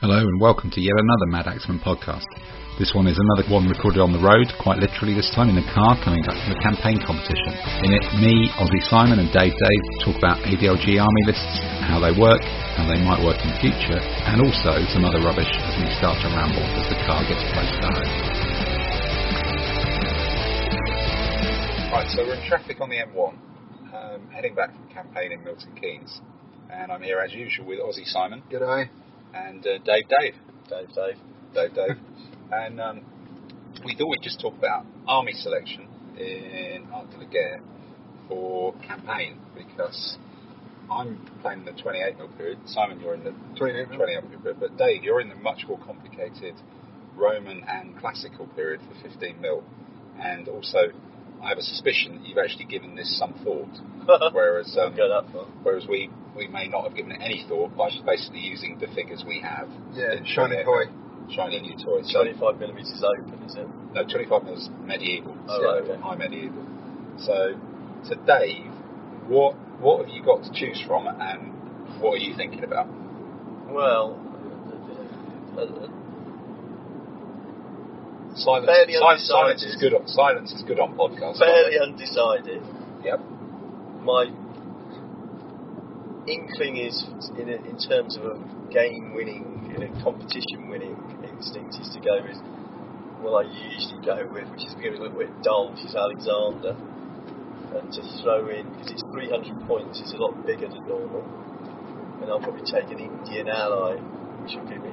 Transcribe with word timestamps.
Hello 0.00 0.16
and 0.16 0.40
welcome 0.40 0.72
to 0.72 0.80
yet 0.80 0.96
another 0.96 1.28
Mad 1.28 1.44
Axeman 1.44 1.76
podcast. 1.84 2.24
This 2.80 2.96
one 2.96 3.04
is 3.04 3.20
another 3.20 3.44
one 3.52 3.68
recorded 3.68 4.00
on 4.00 4.16
the 4.16 4.24
road, 4.24 4.48
quite 4.56 4.80
literally 4.80 5.12
this 5.12 5.28
time 5.36 5.52
in 5.52 5.60
the 5.60 5.68
car 5.76 5.92
coming 6.00 6.24
back 6.24 6.40
from 6.40 6.56
the 6.56 6.62
campaign 6.64 6.96
competition. 7.04 7.52
In 7.84 7.92
it, 7.92 8.00
me, 8.16 8.48
Aussie 8.56 8.80
Simon 8.88 9.20
and 9.20 9.28
Dave 9.28 9.52
Dave 9.52 9.84
talk 10.00 10.16
about 10.16 10.40
ADLG 10.48 10.96
army 10.96 11.22
lists, 11.28 11.52
how 11.84 12.00
they 12.00 12.16
work, 12.16 12.40
how 12.80 12.88
they 12.88 12.96
might 13.04 13.20
work 13.20 13.44
in 13.44 13.52
the 13.52 13.60
future, 13.60 14.00
and 14.00 14.40
also 14.40 14.80
some 14.88 15.04
other 15.04 15.20
rubbish 15.20 15.52
as 15.52 15.76
we 15.76 15.84
start 16.00 16.16
to 16.24 16.32
ramble 16.32 16.64
as 16.80 16.88
the 16.88 16.96
car 17.04 17.20
gets 17.28 17.44
close 17.52 17.68
to 17.68 17.84
home. 17.84 18.08
Right, 21.92 22.08
so 22.08 22.24
we're 22.24 22.40
in 22.40 22.44
traffic 22.48 22.80
on 22.80 22.88
the 22.88 23.04
M1, 23.04 23.36
um, 23.92 24.32
heading 24.32 24.56
back 24.56 24.72
from 24.72 24.88
campaign 24.88 25.36
in 25.36 25.44
Milton 25.44 25.76
Keynes, 25.76 26.24
and 26.72 26.88
I'm 26.88 27.04
here 27.04 27.20
as 27.20 27.36
usual 27.36 27.68
with 27.68 27.84
Aussie 27.84 28.08
Simon 28.08 28.40
G'day. 28.48 28.88
And 29.34 29.66
uh, 29.66 29.78
Dave 29.84 30.08
Dave. 30.08 30.34
Dave, 30.68 30.88
Dave. 30.94 31.16
Dave 31.54 31.74
Dave. 31.74 31.96
and 32.52 32.80
um, 32.80 33.00
we 33.84 33.94
thought 33.94 34.08
we'd 34.08 34.22
just 34.22 34.40
talk 34.40 34.54
about 34.56 34.84
army 35.06 35.32
selection 35.34 35.88
in 36.18 36.88
Art 36.92 37.10
de 37.10 37.18
la 37.18 37.24
Guerre 37.24 37.60
for 38.28 38.74
campaign 38.86 39.38
because 39.54 40.18
I'm 40.90 41.24
playing 41.42 41.64
the 41.64 41.72
28 41.72 42.18
mil 42.18 42.28
period. 42.28 42.58
Simon, 42.66 43.00
you're 43.00 43.14
in 43.14 43.24
the 43.24 43.34
28 43.56 43.88
mil. 43.88 43.98
28 43.98 44.30
mil 44.30 44.40
period, 44.40 44.60
but 44.60 44.76
Dave, 44.76 45.04
you're 45.04 45.20
in 45.20 45.28
the 45.28 45.36
much 45.36 45.64
more 45.68 45.78
complicated 45.78 46.54
Roman 47.16 47.62
and 47.68 47.98
classical 47.98 48.46
period 48.48 48.80
for 48.82 49.08
15 49.08 49.40
mil, 49.40 49.62
and 50.18 50.48
also. 50.48 50.90
I 51.42 51.48
have 51.48 51.58
a 51.58 51.62
suspicion 51.62 52.16
that 52.18 52.26
you've 52.28 52.38
actually 52.38 52.66
given 52.66 52.94
this 52.94 53.18
some 53.18 53.32
thought, 53.44 53.72
whereas 54.34 54.76
um, 54.80 54.94
Go 54.96 55.08
that 55.08 55.32
far. 55.32 55.46
whereas 55.62 55.86
we, 55.88 56.10
we 56.36 56.48
may 56.48 56.68
not 56.68 56.84
have 56.84 56.94
given 56.94 57.12
it 57.12 57.20
any 57.22 57.44
thought 57.48 57.76
by 57.76 57.88
just 57.90 58.04
basically 58.04 58.40
using 58.40 58.78
the 58.78 58.88
figures 58.94 59.24
we 59.26 59.40
have. 59.40 59.68
Yeah, 59.92 60.12
in 60.12 60.24
shiny 60.26 60.62
28 60.62 60.64
toy. 60.64 60.84
shiny 61.34 61.60
new 61.60 61.76
toys. 61.82 62.10
So 62.12 62.22
25 62.22 62.58
millimetres 62.58 63.02
open, 63.02 63.42
is 63.44 63.54
it? 63.56 63.66
no, 63.94 64.04
25 64.04 64.44
mils 64.44 64.68
medieval. 64.84 65.36
Oh, 65.48 65.58
so 65.58 65.64
right, 65.64 65.82
okay. 65.82 66.00
high 66.00 66.16
medieval. 66.16 66.64
So, 67.18 67.56
so 68.04 68.14
Dave, 68.26 68.70
what 69.26 69.54
what 69.80 70.04
have 70.04 70.14
you 70.14 70.22
got 70.22 70.42
to 70.44 70.50
choose 70.52 70.82
from, 70.86 71.06
and 71.08 71.52
what 72.00 72.14
are 72.14 72.22
you 72.22 72.36
thinking 72.36 72.64
about? 72.64 72.86
Well, 73.68 74.20
uh, 75.56 75.60
uh, 75.62 75.86
Silence, 78.34 78.66
Fairly 78.66 78.94
silence, 78.94 79.26
silence 79.26 79.62
is 79.64 79.76
good. 79.76 79.94
On, 79.94 80.06
silence 80.06 80.52
is 80.52 80.62
good 80.62 80.78
on 80.78 80.94
podcasts. 80.94 81.38
fairly 81.38 81.78
undecided. 81.78 82.62
Yep. 83.02 83.20
My 84.06 84.30
inkling 86.26 86.76
is, 86.78 86.94
in, 87.36 87.48
a, 87.50 87.58
in 87.66 87.76
terms 87.76 88.16
of 88.16 88.24
a 88.24 88.36
game 88.70 89.14
winning, 89.14 89.72
in 89.74 89.82
a 89.82 89.90
competition 90.02 90.68
winning 90.70 90.96
instinct, 91.26 91.74
is 91.80 91.90
to 91.90 92.00
go 92.00 92.22
with 92.22 92.38
what 93.20 93.44
I 93.44 93.50
usually 93.50 94.00
go 94.04 94.28
with, 94.32 94.48
which 94.54 94.64
is 94.64 94.74
going 94.74 94.94
to 94.94 94.98
be 94.98 94.98
a 94.98 95.02
little 95.10 95.18
bit 95.18 95.42
dull, 95.42 95.72
which 95.74 95.84
is 95.84 95.94
Alexander. 95.94 96.76
And 97.70 97.92
to 97.92 98.02
throw 98.22 98.48
in, 98.48 98.66
because 98.72 98.90
it's 98.90 99.04
300 99.12 99.66
points, 99.66 100.00
it's 100.00 100.12
a 100.12 100.16
lot 100.16 100.34
bigger 100.46 100.68
than 100.68 100.86
normal. 100.86 101.22
And 102.22 102.30
I'll 102.30 102.40
probably 102.40 102.62
take 102.62 102.90
an 102.90 102.98
Indian 102.98 103.48
ally, 103.48 103.94
which 104.42 104.54
will 104.56 104.66
give 104.66 104.82
me. 104.82 104.90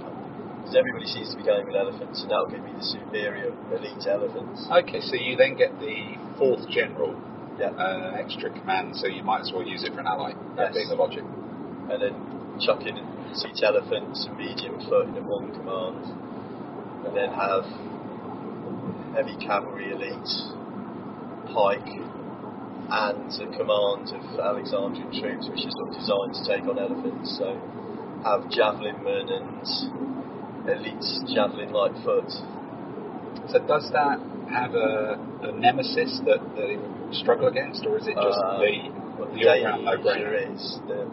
Because 0.68 0.84
everybody 0.84 1.08
seems 1.08 1.32
to 1.32 1.38
be 1.40 1.48
going 1.48 1.66
with 1.66 1.80
elephants, 1.80 2.20
and 2.20 2.30
that'll 2.30 2.52
give 2.52 2.60
me 2.60 2.76
the 2.76 2.84
superior 2.84 3.56
elite 3.72 4.04
elephants. 4.04 4.68
Okay, 4.68 5.00
so 5.00 5.16
you 5.16 5.38
then 5.40 5.56
get 5.56 5.72
the 5.80 6.20
fourth 6.38 6.68
general, 6.68 7.16
Yeah. 7.58 7.72
uh, 7.72 8.20
extra 8.20 8.50
command, 8.50 8.94
so 8.98 9.08
you 9.08 9.24
might 9.24 9.48
as 9.48 9.54
well 9.54 9.64
use 9.64 9.86
it 9.86 9.94
for 9.94 10.02
an 10.02 10.08
ally. 10.08 10.34
That 10.58 10.68
Yes. 10.68 10.76
being 10.76 10.90
the 10.90 10.96
logic. 10.96 11.24
and 11.90 12.02
then 12.02 12.60
chuck 12.60 12.86
in 12.86 13.00
seat 13.32 13.64
elephants 13.64 14.26
and 14.26 14.38
medium 14.38 14.78
foot 14.82 15.08
in 15.08 15.26
one 15.26 15.54
command, 15.56 16.04
and 17.06 17.16
then 17.16 17.32
have 17.32 17.64
heavy 19.16 19.38
cavalry 19.38 19.94
elite, 19.94 20.34
pike, 21.48 21.96
and 22.92 23.32
a 23.40 23.48
command 23.56 24.12
of 24.12 24.38
Alexandrian 24.38 25.12
troops, 25.14 25.48
which 25.48 25.66
is 25.66 25.72
sort 25.72 25.88
of 25.88 25.96
designed 25.96 26.34
to 26.34 26.44
take 26.44 26.68
on 26.68 26.78
elephants. 26.78 27.38
So 27.38 27.56
have 28.26 28.50
javelin 28.50 29.02
men 29.02 29.30
and 29.30 30.17
elite 30.68 31.08
javelin 31.34 31.72
light 31.72 31.96
foot. 32.04 32.30
So 33.50 33.60
does 33.66 33.90
that 33.92 34.20
have 34.52 34.74
a, 34.76 35.16
a 35.44 35.52
nemesis 35.54 36.20
that, 36.26 36.40
that 36.56 36.70
it 36.70 36.80
would 36.80 37.16
struggle 37.16 37.48
against, 37.48 37.86
or 37.86 37.98
is 37.98 38.08
it 38.08 38.16
just 38.16 38.40
Uh, 38.40 38.60
the 38.60 38.92
What 39.18 39.34
the 39.34 39.40
the 39.40 39.48
all-round 39.48 39.86
no-brainer? 39.86 40.54
is 40.56 40.80
the 40.88 41.08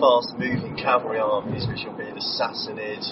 fast-moving 0.00 0.76
cavalry 0.76 1.18
armies, 1.18 1.66
which 1.68 1.84
will 1.86 1.96
be 1.96 2.08
assassinated 2.10 3.04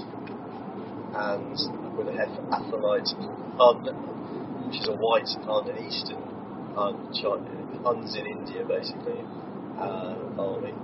and 1.14 1.54
with 1.96 2.08
a 2.08 2.12
Hephthalite 2.12 3.12
Hun, 3.58 3.84
which 4.66 4.80
is 4.80 4.88
a 4.88 4.96
white 4.96 5.28
Hun, 5.46 5.68
an 5.70 5.78
eastern 5.86 6.22
Hun, 6.74 6.96
Huns 7.84 8.16
in 8.16 8.26
India 8.26 8.64
basically, 8.66 9.20
uh, 9.78 10.16
army. 10.38 10.74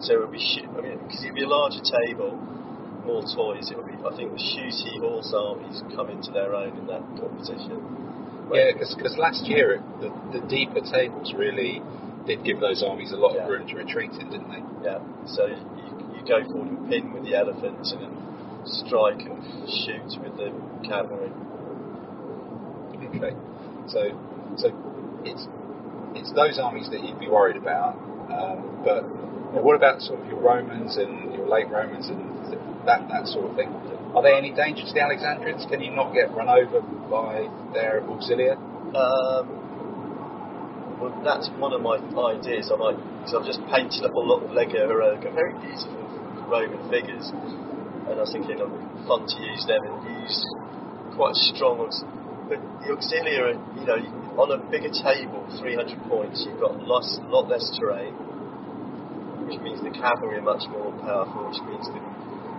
So 0.00 0.14
it 0.14 0.20
would 0.20 0.32
be, 0.32 0.38
sh- 0.38 0.66
I 0.76 0.80
mean, 0.80 0.98
because 0.98 1.22
it 1.24 1.26
would 1.28 1.34
be 1.34 1.42
a 1.44 1.48
larger 1.48 1.80
table, 1.82 2.38
more 3.08 3.24
toys. 3.24 3.72
It 3.72 3.80
would 3.80 3.88
be, 3.88 3.96
I 4.04 4.12
think, 4.12 4.36
the 4.36 4.42
shooty 4.52 5.00
horse 5.00 5.32
armies 5.32 5.80
come 5.96 6.12
into 6.12 6.30
their 6.30 6.52
own 6.54 6.76
in 6.76 6.86
that 6.92 7.00
competition. 7.16 7.80
Yeah, 8.52 8.76
because 8.76 9.16
last 9.16 9.48
year 9.48 9.80
it, 9.80 9.82
the, 10.00 10.40
the 10.40 10.42
deeper 10.46 10.80
tables 10.84 11.32
really 11.32 11.80
did 12.28 12.44
give 12.44 12.60
those 12.60 12.84
armies 12.84 13.12
a 13.12 13.16
lot 13.16 13.34
Yeah. 13.34 13.44
of 13.44 13.50
room 13.50 13.66
to 13.68 13.76
retreat 13.76 14.12
in, 14.20 14.28
didn't 14.28 14.52
they? 14.52 14.64
Yeah, 14.84 15.00
so 15.24 15.48
you, 15.48 15.56
you 16.16 16.20
go 16.28 16.44
forward 16.44 16.68
and 16.68 16.88
pin 16.88 17.12
with 17.12 17.24
the 17.24 17.34
elephants 17.36 17.92
and 17.92 18.04
then 18.04 18.14
strike 18.64 19.20
and 19.24 19.40
shoot 19.84 20.12
with 20.20 20.36
the 20.36 20.52
cavalry. 20.84 21.32
Okay, 23.16 23.32
so 23.88 24.12
so 24.56 24.68
it's 25.24 25.48
it's 26.16 26.32
those 26.32 26.58
armies 26.58 26.88
that 26.90 27.04
you'd 27.04 27.20
be 27.20 27.28
worried 27.28 27.56
about, 27.56 27.96
um, 28.32 28.80
but 28.84 29.04
you 29.04 29.56
know, 29.56 29.62
what 29.62 29.76
about 29.76 30.00
sort 30.00 30.20
of 30.20 30.26
your 30.26 30.40
Romans 30.40 30.96
and 30.96 31.32
your 31.34 31.48
late 31.48 31.68
Romans 31.68 32.08
and 32.08 32.20
that 32.88 33.04
that 33.12 33.28
sort 33.28 33.44
of 33.44 33.52
thing? 33.54 33.68
Are 34.16 34.24
they 34.24 34.32
any 34.32 34.56
danger 34.56 34.80
to 34.80 34.92
the 34.96 35.04
Alexandrians? 35.04 35.68
Can 35.68 35.84
you 35.84 35.92
not 35.92 36.16
get 36.16 36.32
run 36.32 36.48
over 36.48 36.80
by 37.12 37.44
their 37.76 38.00
auxilia? 38.08 38.56
Um, 38.96 39.44
well, 40.96 41.12
that's 41.22 41.52
one 41.60 41.76
of 41.76 41.84
my 41.84 42.00
ideas. 42.00 42.72
I 42.72 42.76
might, 42.80 42.96
because 43.20 43.36
I've 43.36 43.46
just 43.46 43.60
painted 43.68 44.02
up 44.08 44.16
a 44.16 44.24
lot 44.24 44.42
of 44.42 44.50
Legio 44.50 44.88
Heroica, 44.88 45.30
very 45.36 45.52
beautiful 45.60 46.00
Roman 46.48 46.80
figures, 46.88 47.28
and 47.28 48.16
I 48.16 48.24
was 48.24 48.32
thinking 48.32 48.56
it'd 48.56 48.72
be 48.72 48.82
fun 49.04 49.28
to 49.28 49.38
use 49.44 49.62
them 49.68 49.84
and 49.84 50.00
use 50.24 50.40
quite 51.14 51.36
strong. 51.52 51.84
But 52.48 52.58
the 52.80 52.96
auxilia, 52.96 53.52
you 53.76 53.84
know, 53.84 54.00
on 54.40 54.48
a 54.48 54.58
bigger 54.72 54.88
table, 54.88 55.44
300 55.60 56.08
points, 56.08 56.48
you've 56.48 56.58
got 56.58 56.80
less, 56.88 57.20
lot 57.28 57.52
less 57.52 57.68
terrain, 57.76 58.16
which 59.44 59.60
means 59.60 59.84
the 59.84 59.92
cavalry 59.92 60.40
are 60.40 60.48
much 60.48 60.64
more 60.72 60.90
powerful, 61.04 61.52
which 61.52 61.60
means 61.68 61.84
the 61.92 62.00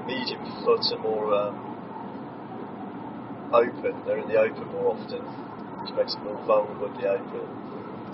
medium 0.10 0.42
foot 0.66 0.82
are 0.90 1.04
more 1.06 1.30
um, 1.38 1.54
open. 3.54 3.94
They're 4.06 4.18
in 4.18 4.28
the 4.28 4.42
open 4.42 4.66
more 4.74 4.98
often, 4.98 5.22
which 5.86 5.94
makes 5.94 6.18
them 6.18 6.26
more 6.26 6.42
vulnerable 6.50 6.90
in 6.90 6.98
the 6.98 7.08
open. 7.14 7.46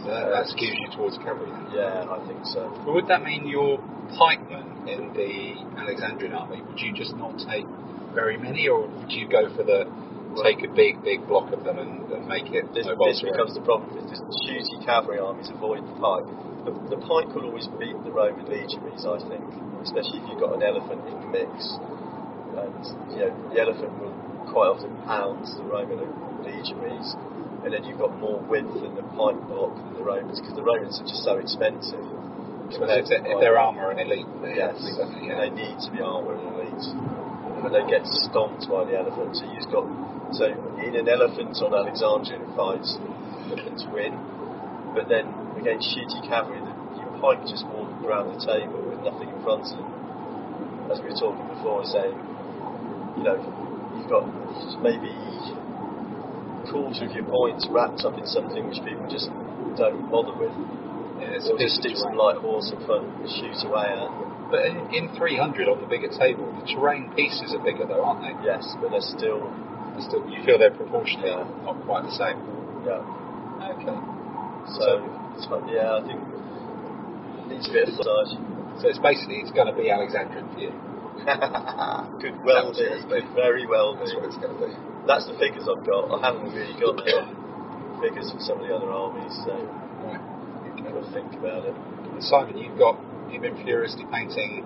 So 0.03 0.11
that, 0.11 0.27
that 0.27 0.45
skews 0.51 0.75
you 0.75 0.91
towards 0.91 1.17
cavalry. 1.17 1.49
Then. 1.49 1.79
Yeah, 1.79 2.03
I 2.11 2.19
think 2.27 2.43
so. 2.51 2.67
But 2.83 2.93
would 2.93 3.07
that 3.07 3.23
mean 3.23 3.47
your 3.47 3.79
pikemen 4.19 4.87
in 4.91 5.15
the 5.15 5.55
Alexandrian 5.79 6.33
army? 6.35 6.61
Would 6.67 6.79
you 6.79 6.91
just 6.91 7.15
not 7.15 7.39
take 7.39 7.65
very 8.13 8.37
many, 8.37 8.67
or 8.67 8.87
would 8.87 9.11
you 9.11 9.27
go 9.27 9.47
for 9.55 9.63
the 9.63 9.87
take 10.43 10.63
a 10.63 10.71
big, 10.71 11.03
big 11.03 11.27
block 11.27 11.51
of 11.53 11.63
them 11.63 11.79
and, 11.79 12.03
and 12.11 12.27
make 12.27 12.51
it 12.51 12.67
This, 12.73 12.87
this 12.87 13.21
becomes 13.21 13.53
the 13.55 13.63
problem 13.63 13.93
because 13.95 14.19
the 14.19 14.35
shooty 14.47 14.77
cavalry 14.83 15.19
armies 15.19 15.49
avoid 15.49 15.83
the 15.85 15.95
pike. 16.01 16.27
The, 16.65 16.97
the 16.97 16.99
pike 17.05 17.29
will 17.31 17.45
always 17.47 17.67
beat 17.77 17.95
the 18.03 18.11
Roman 18.11 18.45
legionaries, 18.49 19.05
I 19.05 19.21
think, 19.29 19.45
especially 19.85 20.19
if 20.21 20.25
you've 20.29 20.41
got 20.41 20.57
an 20.57 20.63
elephant 20.65 21.05
in 21.07 21.15
the 21.21 21.29
mix. 21.29 21.51
And 22.55 22.81
you 23.11 23.27
know, 23.27 23.31
the 23.51 23.59
elephant 23.61 23.91
will 24.01 24.15
quite 24.49 24.71
often 24.73 24.95
pound 25.05 25.45
the 25.45 25.65
Roman 25.67 25.99
legionaries, 26.41 27.13
and 27.63 27.73
then 27.73 27.83
you've 27.83 27.99
got 27.99 28.15
more 28.17 28.39
width 28.49 28.71
in 28.81 28.95
the 28.95 29.05
pike 29.13 29.39
block 29.51 29.75
than 29.75 29.93
the 29.99 30.05
Romans 30.05 30.39
because 30.39 30.55
the 30.55 30.63
Romans 30.63 30.97
are 30.99 31.07
just 31.07 31.23
so 31.23 31.37
expensive. 31.37 32.01
Because 32.65 33.05
if, 33.05 33.09
they're- 33.09 33.53
if 33.53 33.57
armour 33.57 33.91
and 33.91 33.99
elite, 34.01 34.25
Yes, 34.41 34.73
and 34.81 35.25
yeah. 35.25 35.37
they 35.37 35.49
need 35.53 35.77
to 35.85 35.89
be 35.93 36.01
armoured 36.01 36.39
and 36.39 36.55
elite. 36.55 37.24
But 37.61 37.71
they 37.71 37.83
get 37.87 38.05
stomped 38.05 38.67
by 38.69 38.85
the 38.85 38.97
elephant. 38.99 39.35
So 39.37 39.45
you've 39.47 39.69
got 39.71 39.87
so 40.33 40.45
in 40.81 40.95
an 40.95 41.07
elephant 41.07 41.55
on 41.61 41.71
Alexandrian 41.73 42.45
fights, 42.55 42.97
elephants 43.51 43.85
win. 43.91 44.13
But 44.93 45.07
then 45.07 45.29
against 45.59 45.91
shooty 45.91 46.23
cavalry, 46.27 46.59
your 46.59 47.11
pike 47.19 47.43
just 47.47 47.65
walk 47.67 47.91
around 48.03 48.35
the 48.35 48.39
table 48.43 48.79
with 48.83 49.03
nothing 49.03 49.29
in 49.29 49.39
front 49.43 49.67
of 49.71 49.77
them. 49.79 50.91
As 50.91 50.99
we 51.01 51.09
were 51.09 51.19
talking 51.19 51.47
before, 51.51 51.83
saying, 51.85 52.15
you 53.17 53.23
know, 53.23 53.37
you've 53.97 54.09
got 54.09 54.27
maybe 54.81 55.11
quarter 56.71 57.05
of 57.05 57.11
your 57.11 57.25
points 57.25 57.67
wrapped 57.69 58.01
up 58.03 58.17
in 58.17 58.25
something 58.27 58.67
which 58.67 58.83
people 58.83 59.07
just 59.09 59.29
don't 59.77 60.09
bother 60.11 60.33
with. 60.35 60.84
Yeah, 61.19 61.39
just 61.57 61.81
do 61.81 61.95
some 61.95 62.15
light 62.19 62.37
horse 62.43 62.71
and 62.75 62.81
fun 62.87 63.07
shoot 63.27 63.55
away 63.63 63.87
at. 63.87 64.11
But 64.51 64.67
in, 64.67 64.77
in 64.93 65.03
300 65.17 65.67
on 65.67 65.81
the 65.81 65.87
bigger 65.87 66.11
table, 66.11 66.45
the 66.59 66.67
terrain 66.69 67.09
pieces 67.15 67.55
are 67.55 67.63
bigger 67.63 67.87
though, 67.87 68.03
aren't 68.03 68.21
they? 68.21 68.35
Yes, 68.45 68.61
but 68.81 68.91
they're 68.91 69.01
still 69.15 69.47
They're 69.95 70.05
Still, 70.05 70.27
you 70.29 70.43
feel 70.45 70.59
they're 70.59 70.75
proportionally 70.75 71.31
Yeah. 71.31 71.47
not 71.65 71.79
quite 71.87 72.03
the 72.03 72.13
same. 72.13 72.37
yeah. 72.85 72.99
Okay. 73.79 73.97
So, 74.75 75.07
it's 75.39 75.47
fun. 75.47 75.65
yeah, 75.71 75.97
I 75.97 76.01
think 76.03 76.19
it 76.19 77.45
needs 77.47 77.69
a 77.69 77.73
bit 77.73 77.87
of 77.89 77.95
massage. 77.95 78.35
So 78.81 78.91
it's 78.91 78.99
basically 78.99 79.39
it's 79.39 79.55
going 79.55 79.71
to 79.71 79.77
be 79.77 79.89
Alexandrian 79.89 80.45
for 80.51 80.59
you. 80.59 80.73
Could 82.19 82.35
well 82.43 82.75
be, 82.75 82.83
could 83.07 83.31
very 83.33 83.65
well 83.65 83.95
That's 83.95 84.11
what 84.13 84.25
it's 84.27 84.35
going 84.35 84.51
to 84.51 84.67
be. 84.67 84.73
That's 85.07 85.25
the 85.25 85.37
figures 85.39 85.63
I've 85.63 85.85
got. 85.87 86.11
I 86.11 86.27
haven't 86.27 86.51
really 86.51 86.75
got 86.75 86.99
the 86.99 87.23
figures 88.03 88.29
for 88.35 88.39
some 88.43 88.59
of 88.59 88.67
the 88.67 88.75
other 88.75 88.91
armies, 88.91 89.31
so 89.47 89.55
Right. 90.03 90.19
To 90.85 91.01
think 91.11 91.33
about 91.33 91.65
it. 91.65 91.73
Simon, 92.21 92.57
you've 92.57 92.77
got 92.77 92.95
you've 93.31 93.41
been 93.41 93.57
furiously 93.65 94.05
painting 94.13 94.63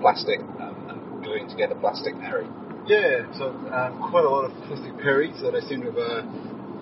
plastic 0.00 0.38
um, 0.62 0.86
and 0.88 1.24
gluing 1.24 1.48
together 1.50 1.74
plastic 1.74 2.14
Perry. 2.20 2.46
Yeah, 2.86 3.26
so 3.36 3.50
um, 3.74 3.98
quite 4.10 4.24
a 4.24 4.30
lot 4.30 4.44
of 4.46 4.52
plastic 4.68 4.96
perries 5.02 5.34
that 5.42 5.54
I 5.56 5.60
seem 5.68 5.82
to 5.82 5.90
have 5.90 5.98
uh, 5.98 6.22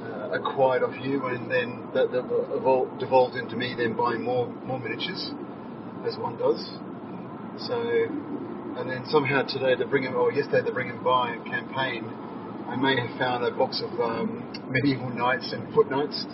uh, 0.04 0.38
acquired 0.38 0.82
off 0.82 0.94
you, 1.00 1.26
and 1.26 1.50
then 1.50 1.88
that, 1.94 2.12
that 2.12 2.28
evol- 2.28 2.92
devolved 3.00 3.36
into 3.36 3.56
me 3.56 3.74
then 3.76 3.96
buying 3.96 4.22
more 4.22 4.52
more 4.68 4.78
miniatures, 4.78 5.32
as 6.06 6.18
one 6.18 6.36
does. 6.36 6.60
So, 7.66 7.80
and 7.80 8.84
then 8.90 9.04
somehow 9.08 9.42
today 9.48 9.74
they're 9.76 9.88
bringing, 9.88 10.12
or 10.12 10.30
yesterday 10.30 10.60
they're 10.62 10.74
bringing 10.74 11.02
by 11.02 11.34
a 11.34 11.42
campaign. 11.48 12.04
I 12.68 12.76
may 12.76 13.00
have 13.00 13.18
found 13.18 13.44
a 13.44 13.50
box 13.50 13.82
of 13.82 13.98
um, 13.98 14.44
medieval 14.68 15.08
knights 15.08 15.52
and 15.52 15.72
foot 15.74 15.90
knights 15.90 16.26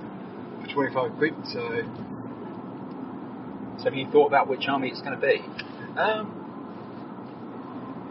for 0.67 0.75
25 0.75 1.17
quid. 1.17 1.35
So, 1.53 1.63
So 3.81 3.85
have 3.85 3.95
you 3.95 4.11
thought 4.13 4.27
about 4.27 4.47
which 4.47 4.69
army 4.69 4.89
it's 4.91 5.01
going 5.01 5.19
to 5.19 5.21
be? 5.21 5.41
um, 5.97 6.37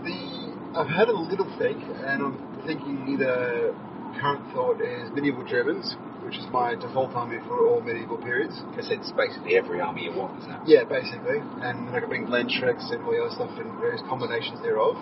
the 0.04 0.50
I've 0.80 0.89
had 0.89 1.10
a 1.10 1.13
little 1.18 1.45
think, 1.57 1.77
and 1.77 2.21
I'm 2.24 2.38
thinking 2.66 3.06
either 3.13 3.74
current 4.19 4.50
thought 4.54 4.81
is 4.81 5.10
medieval 5.13 5.45
Germans, 5.45 5.95
which 6.25 6.38
is 6.38 6.45
my 6.51 6.74
default 6.74 7.13
army 7.13 7.38
for 7.45 7.68
all 7.68 7.81
medieval 7.81 8.18
periods. 8.18 8.62
Because 8.69 8.89
it's 8.89 9.12
basically 9.13 9.57
every 9.57 9.80
army 9.81 10.06
you 10.06 10.13
want, 10.13 10.42
isn't 10.42 10.51
it? 10.51 10.62
Yeah, 10.66 10.83
basically, 10.86 11.38
and 11.38 11.88
then 11.88 11.94
I 11.94 12.00
can 12.00 12.10
bring 12.10 12.25
Landsknechts 12.25 12.89
and 12.94 13.04
all 13.06 13.12
the 13.12 13.22
other 13.22 13.36
stuff 13.36 13.54
in 13.60 13.69
various 13.80 14.01
combinations 14.10 14.62
thereof. 14.62 14.98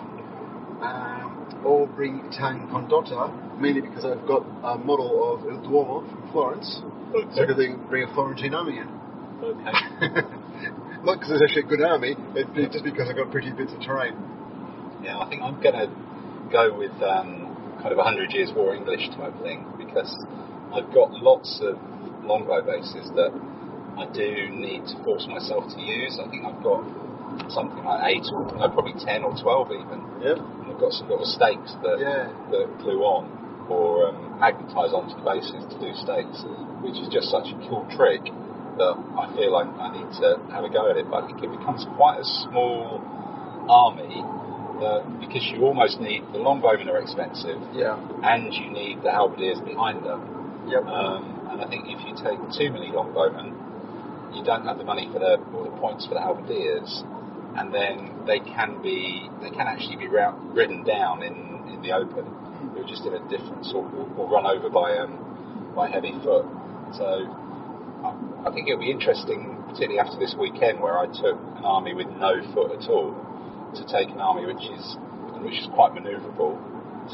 Um, 0.84 1.62
or 1.64 1.88
bring 1.88 2.20
Italian 2.30 2.68
Condotta, 2.68 3.58
mainly 3.58 3.80
because 3.80 4.04
I've 4.04 4.26
got 4.28 4.44
a 4.62 4.78
model 4.78 5.32
of 5.32 5.48
Il 5.48 5.60
Duomo 5.64 6.08
from 6.08 6.30
Florence, 6.30 6.82
so 7.34 7.42
I 7.42 7.46
could 7.46 7.56
bring 7.88 8.04
a 8.04 8.14
Florentine 8.14 8.54
army 8.54 8.78
in. 8.78 8.88
Okay. 9.42 10.34
Not 11.04 11.20
because 11.20 11.38
it's 11.38 11.42
actually 11.46 11.62
a 11.62 11.70
good 11.70 11.82
army, 11.82 12.16
but 12.34 12.52
just 12.72 12.84
because 12.84 13.08
I've 13.08 13.16
got 13.16 13.30
pretty 13.30 13.52
bits 13.52 13.72
of 13.72 13.80
terrain. 13.80 14.18
Yeah, 15.02 15.18
I 15.18 15.28
think 15.28 15.42
I'm 15.42 15.62
going 15.62 15.78
to 15.78 15.88
go 16.50 16.74
with 16.74 16.94
um, 17.02 17.78
kind 17.78 17.92
of 17.92 17.98
a 17.98 18.04
hundred 18.04 18.32
years 18.32 18.50
war 18.54 18.74
English 18.74 19.06
type 19.14 19.34
thing 19.42 19.62
because 19.78 20.10
I've 20.74 20.90
got 20.92 21.14
lots 21.22 21.60
of 21.62 21.78
longbow 22.26 22.66
bases 22.66 23.08
that 23.14 23.30
I 23.96 24.10
do 24.10 24.50
need 24.50 24.86
to 24.90 24.96
force 25.04 25.26
myself 25.30 25.70
to 25.70 25.80
use. 25.80 26.18
I 26.18 26.26
think 26.30 26.42
I've 26.44 26.62
got 26.66 26.82
something 27.50 27.82
like 27.86 28.02
eight 28.10 28.26
or 28.34 28.50
no, 28.58 28.66
probably 28.74 28.98
ten 28.98 29.22
or 29.22 29.38
twelve 29.38 29.70
even. 29.70 30.02
Yep. 30.18 30.38
And 30.38 30.66
I've 30.74 30.80
got 30.82 30.92
some 30.92 31.08
little 31.08 31.26
stakes 31.26 31.78
that 31.86 32.02
Yeah. 32.02 32.26
that 32.50 32.66
glue 32.82 33.06
on 33.06 33.30
or 33.70 34.08
um, 34.10 34.40
magnetise 34.42 34.90
onto 34.90 35.14
the 35.14 35.22
bases 35.22 35.62
to 35.62 35.76
do 35.78 35.94
stakes, 35.94 36.42
which 36.82 36.98
is 36.98 37.06
just 37.12 37.30
such 37.30 37.54
a 37.54 37.56
cool 37.68 37.86
trick 37.94 38.24
that 38.78 38.94
I 39.18 39.26
feel 39.34 39.52
like 39.52 39.66
I 39.78 39.92
need 39.92 40.08
to 40.22 40.38
have 40.54 40.64
a 40.64 40.70
go 40.70 40.90
at 40.90 40.96
it. 40.96 41.10
But 41.10 41.24
I 41.24 41.26
think 41.26 41.42
it 41.42 41.50
becomes 41.50 41.84
quite 41.98 42.18
a 42.18 42.26
small 42.46 43.02
army 43.68 44.22
because 45.20 45.42
you 45.50 45.62
almost 45.66 46.00
need 46.00 46.22
the 46.32 46.38
longbowmen 46.38 46.86
are 46.88 46.98
expensive 47.02 47.58
Yeah. 47.74 47.98
and 48.22 48.54
you 48.54 48.70
need 48.70 49.02
the 49.02 49.10
halberdiers 49.10 49.58
behind 49.60 50.06
them. 50.06 50.66
Yep. 50.70 50.86
Um, 50.86 51.48
and 51.50 51.60
I 51.62 51.66
think 51.68 51.84
if 51.88 51.98
you 52.06 52.14
take 52.14 52.38
too 52.54 52.70
many 52.70 52.90
longbowmen, 52.94 54.36
you 54.36 54.44
don't 54.44 54.64
have 54.64 54.78
the 54.78 54.84
money 54.84 55.08
for 55.12 55.18
the 55.18 55.40
or 55.52 55.64
the 55.64 55.74
points 55.80 56.06
for 56.06 56.14
the 56.14 56.20
halberdiers, 56.20 57.02
and 57.56 57.74
then 57.74 58.22
they 58.26 58.38
can 58.38 58.80
be 58.82 59.28
they 59.40 59.50
can 59.50 59.66
actually 59.66 59.96
be 59.96 60.06
ridden 60.06 60.84
down 60.84 61.22
in, 61.22 61.34
in 61.72 61.82
the 61.82 61.92
open. 61.92 62.28
They're 62.74 62.86
just 62.86 63.04
in 63.06 63.14
a 63.14 63.22
different 63.28 63.64
sort 63.64 63.86
of, 63.94 64.18
or 64.18 64.28
run 64.30 64.46
over 64.46 64.68
by 64.68 64.94
um, 64.98 65.72
by 65.74 65.88
heavy 65.88 66.12
foot. 66.22 66.44
So 66.94 67.26
I, 68.44 68.50
think 68.52 68.68
it'll 68.68 68.80
be 68.80 68.90
interesting, 68.90 69.62
particularly 69.66 69.98
after 69.98 70.18
this 70.18 70.34
weekend 70.38 70.80
where 70.80 70.98
I 70.98 71.06
took 71.06 71.36
an 71.58 71.64
army 71.64 71.94
with 71.94 72.08
no 72.18 72.38
foot 72.54 72.72
at 72.72 72.88
all, 72.88 73.16
to 73.74 73.82
take 73.86 74.08
an 74.10 74.20
army 74.20 74.46
which 74.46 74.64
is 74.64 74.96
which 75.42 75.54
is 75.54 75.68
quite 75.74 75.92
manoeuvrable, 75.92 76.58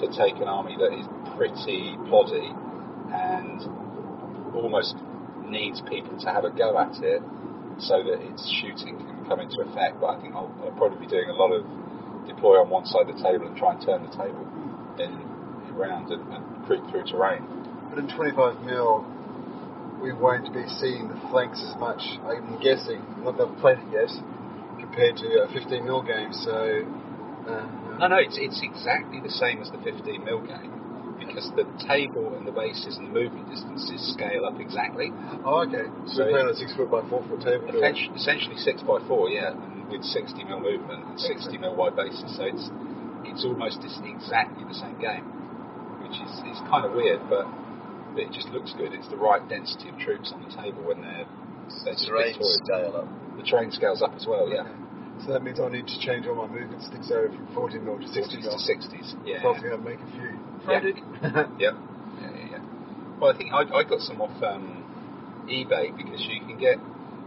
to 0.01 0.07
take 0.17 0.37
an 0.41 0.49
army 0.49 0.77
that 0.81 0.93
is 0.97 1.05
pretty 1.37 1.97
ploddy 2.09 2.49
and 3.13 3.61
almost 4.55 4.97
needs 5.45 5.83
people 5.89 6.17
to 6.19 6.29
have 6.31 6.45
a 6.45 6.51
go 6.51 6.79
at 6.79 6.97
it 7.03 7.21
so 7.79 8.03
that 8.03 8.23
its 8.23 8.49
shooting 8.61 8.97
can 8.97 9.27
come 9.27 9.41
into 9.41 9.61
effect. 9.61 10.01
But 10.01 10.17
I 10.17 10.21
think 10.23 10.35
I'll, 10.35 10.53
I'll 10.65 10.77
probably 10.79 11.05
be 11.05 11.11
doing 11.11 11.29
a 11.29 11.37
lot 11.37 11.53
of 11.53 11.67
deploy 12.27 12.61
on 12.61 12.71
one 12.71 12.87
side 12.87 13.09
of 13.09 13.17
the 13.17 13.23
table 13.23 13.47
and 13.47 13.57
try 13.57 13.75
and 13.75 13.81
turn 13.85 14.03
the 14.03 14.15
table 14.17 14.47
in 14.99 15.13
around 15.77 16.11
and, 16.11 16.23
and 16.33 16.67
creep 16.67 16.81
through 16.91 17.05
terrain. 17.05 17.45
But 17.91 17.99
in 17.99 18.09
25 18.09 18.63
mil, 18.63 19.05
we 20.05 20.13
won't 20.13 20.53
be 20.53 20.69
seeing 20.69 21.09
the 21.09 21.17
flanks 21.33 21.65
as 21.65 21.73
much, 21.81 22.05
I'm 22.29 22.61
guessing, 22.61 23.01
not 23.25 23.41
that 23.41 23.49
I've 23.49 23.57
played 23.65 23.81
it 23.81 23.89
yet, 23.89 24.13
compared 24.77 25.17
to 25.25 25.27
a 25.41 25.49
15 25.49 25.81
mil 25.81 26.05
game. 26.05 26.29
So, 26.45 26.85
uh, 27.49 27.97
No, 27.97 28.13
no, 28.13 28.21
it's, 28.21 28.37
it's 28.37 28.61
exactly 28.61 29.25
the 29.25 29.33
same 29.33 29.65
as 29.65 29.73
the 29.73 29.81
15 29.81 30.21
mil 30.21 30.45
game 30.45 30.69
because 31.17 31.49
the 31.57 31.65
table 31.89 32.37
and 32.37 32.45
the 32.45 32.53
bases 32.53 33.01
and 33.01 33.09
the 33.09 33.15
movement 33.17 33.49
distances 33.49 34.13
scale 34.13 34.45
up 34.45 34.61
exactly. 34.61 35.09
oh, 35.41 35.65
okay. 35.65 35.89
So, 36.05 36.21
So 36.21 36.25
we're 36.29 36.37
playing 36.37 36.53
a 36.53 36.55
six 36.55 36.77
foot 36.77 36.91
by 36.93 37.01
four 37.09 37.25
foot 37.25 37.41
table. 37.41 37.65
Essentially, 37.73 38.13
essentially 38.13 38.59
six 38.61 38.85
by 38.85 39.01
four, 39.09 39.31
yeah, 39.33 39.57
and 39.57 39.89
with 39.89 40.05
60 40.05 40.45
mil 40.45 40.61
movement 40.61 41.01
and 41.09 41.17
60 41.17 41.57
mil 41.57 41.75
wide 41.75 41.97
bases. 41.97 42.29
So 42.37 42.45
it's 42.45 42.69
it's 43.25 43.41
almost 43.41 43.81
exactly 43.81 44.69
the 44.69 44.77
same 44.77 45.01
game, 45.01 45.25
which 46.05 46.21
is 46.21 46.33
is 46.45 46.61
kind 46.69 46.85
of 46.85 46.93
weird, 46.93 47.25
but 47.33 47.49
it 48.17 48.33
just 48.33 48.49
looks 48.51 48.73
good. 48.77 48.93
It's 48.93 49.09
the 49.09 49.17
right 49.17 49.43
density 49.49 49.89
of 49.89 49.99
troops 49.99 50.33
on 50.35 50.43
the 50.43 50.53
table 50.55 50.83
when 50.85 51.01
they're 51.03 51.27
they're 51.85 51.95
just 51.95 52.07
Terrain 52.07 52.35
victorious. 52.37 52.61
scale 52.65 52.93
up. 53.03 53.09
The 53.37 53.43
train 53.45 53.71
scales 53.73 54.03
up 54.03 54.15
as 54.15 54.27
well, 54.27 54.49
yeah. 54.49 54.69
So 55.25 55.33
that 55.33 55.43
means 55.43 55.61
I 55.61 55.69
need 55.69 55.87
to 55.87 55.99
change 56.01 56.27
all 56.27 56.35
my 56.35 56.47
movement 56.51 56.83
sticks 56.83 57.11
over 57.11 57.29
from 57.29 57.47
40 57.55 57.79
mil 57.79 57.99
to 57.99 58.09
60 58.09 58.37
40s 58.37 58.43
mil. 58.43 58.59
to 58.59 58.63
60s, 58.63 59.09
yeah. 59.25 59.43
So 59.43 59.55
I 59.55 59.61
think 59.61 59.73
I'll 59.73 59.79
make 59.79 60.01
a 60.01 60.11
few. 60.13 60.33
Yeah. 60.69 60.81
Yeah, 61.59 61.71
yeah, 62.21 62.31
yeah, 62.31 62.51
yeah. 62.53 62.59
Well, 63.21 63.33
I 63.33 63.37
think 63.37 63.53
I, 63.53 63.63
I 63.63 63.83
got 63.85 64.01
some 64.01 64.21
off 64.21 64.35
um, 64.43 64.85
eBay 65.49 65.97
because 65.97 66.21
you 66.29 66.41
can 66.41 66.59
get 66.59 66.77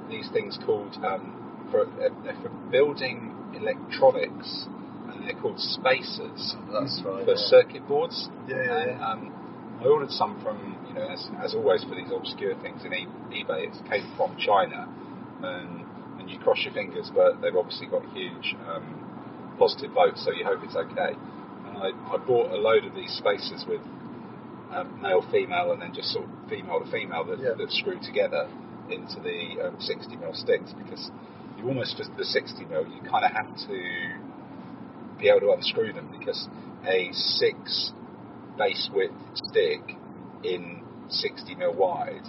these 0.10 0.30
things 0.32 0.58
called 0.66 0.96
um, 1.04 1.68
for 1.72 1.82
uh, 1.86 2.10
they're 2.24 2.38
for 2.42 2.50
building 2.72 3.34
electronics, 3.54 4.68
and 5.12 5.24
they're 5.24 5.40
called 5.42 5.60
spacers 5.60 6.56
That's 6.72 7.02
right. 7.06 7.26
for 7.26 7.32
yeah. 7.36 7.48
circuit 7.48 7.88
boards. 7.88 8.30
Yeah, 8.48 8.64
yeah, 8.64 8.82
And, 8.84 9.02
um, 9.02 9.80
I 9.82 9.86
ordered 9.86 10.12
some 10.12 10.42
from 10.42 10.77
you 10.88 10.94
know 10.94 11.08
as, 11.08 11.30
as 11.44 11.54
always 11.54 11.84
for 11.84 11.96
these 11.96 12.12
obscure 12.12 12.56
things 12.62 12.84
in 12.86 12.92
eBay. 12.92 13.68
It 13.68 13.76
came 13.90 14.08
from 14.16 14.36
China, 14.38 14.88
and 15.44 15.86
and 16.20 16.30
you 16.30 16.40
cross 16.40 16.58
your 16.64 16.74
fingers, 16.74 17.12
but 17.14 17.42
they've 17.42 17.56
obviously 17.56 17.88
got 17.88 18.04
huge 18.16 18.56
um, 18.68 19.56
positive 19.60 19.92
votes, 19.92 20.24
so 20.26 20.32
you 20.32 20.44
hope 20.46 20.60
it's 20.64 20.76
okay. 20.76 21.14
And 21.68 21.78
I, 21.78 21.90
I 22.14 22.18
bought 22.18 22.52
a 22.52 22.58
load 22.58 22.86
of 22.86 22.96
these 22.96 23.14
spacers 23.14 23.66
with 23.68 23.82
um, 24.72 25.00
male, 25.02 25.26
female, 25.32 25.72
and 25.74 25.82
then 25.82 25.94
just 25.94 26.10
sort 26.10 26.26
of 26.26 26.32
female 26.50 26.84
to 26.84 26.92
female 26.92 27.24
that, 27.26 27.40
Yeah. 27.40 27.54
that 27.58 27.72
screw 27.72 28.00
together 28.02 28.50
into 28.90 29.20
the 29.20 29.68
um, 29.68 29.76
60 29.80 30.16
mil 30.18 30.34
sticks 30.34 30.74
because 30.74 31.12
you 31.58 31.68
almost 31.68 31.98
just 31.98 32.10
the 32.18 32.24
60 32.26 32.66
mil 32.66 32.88
you 32.88 33.02
kind 33.02 33.26
of 33.26 33.32
have 33.32 33.52
to 33.68 33.78
be 35.20 35.28
able 35.30 35.42
to 35.42 35.52
unscrew 35.52 35.92
them 35.92 36.08
because 36.18 36.48
a 36.86 37.10
six 37.12 37.92
base 38.58 38.90
width 38.94 39.14
stick 39.36 39.82
in 40.44 40.77
60 41.10 41.56
mil 41.56 41.74
wide 41.74 42.24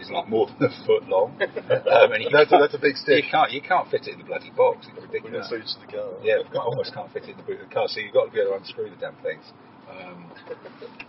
is 0.00 0.10
like 0.10 0.28
more 0.28 0.46
than 0.58 0.70
a 0.70 0.86
foot 0.86 1.06
long. 1.08 1.36
um, 1.40 2.12
and 2.12 2.22
you 2.22 2.30
That's 2.32 2.50
a, 2.50 2.58
can't- 2.58 2.62
that's 2.62 2.74
a 2.74 2.78
big 2.82 2.96
stick. 2.96 3.24
You 3.24 3.30
can't, 3.30 3.52
you 3.52 3.62
can't 3.62 3.88
fit 3.90 4.06
it 4.06 4.12
in 4.14 4.18
the 4.18 4.24
bloody 4.24 4.50
box. 4.50 4.86
It's 4.90 5.00
ridiculous. 5.02 5.46
it 5.46 5.50
suits 5.50 5.76
the 5.80 5.90
car. 5.92 6.10
Yeah, 6.22 6.42
I 6.52 6.58
almost 6.58 6.92
can't 6.92 7.12
fit 7.12 7.24
it 7.24 7.30
in 7.30 7.36
the 7.36 7.42
boot 7.44 7.60
of 7.62 7.68
the 7.68 7.74
car, 7.74 7.86
so 7.88 8.00
you've 8.00 8.12
got 8.12 8.26
to 8.26 8.30
be 8.32 8.40
able 8.40 8.52
to 8.52 8.56
unscrew 8.58 8.90
the 8.90 8.96
damn 8.96 9.14
things 9.22 9.44
um, 9.90 10.30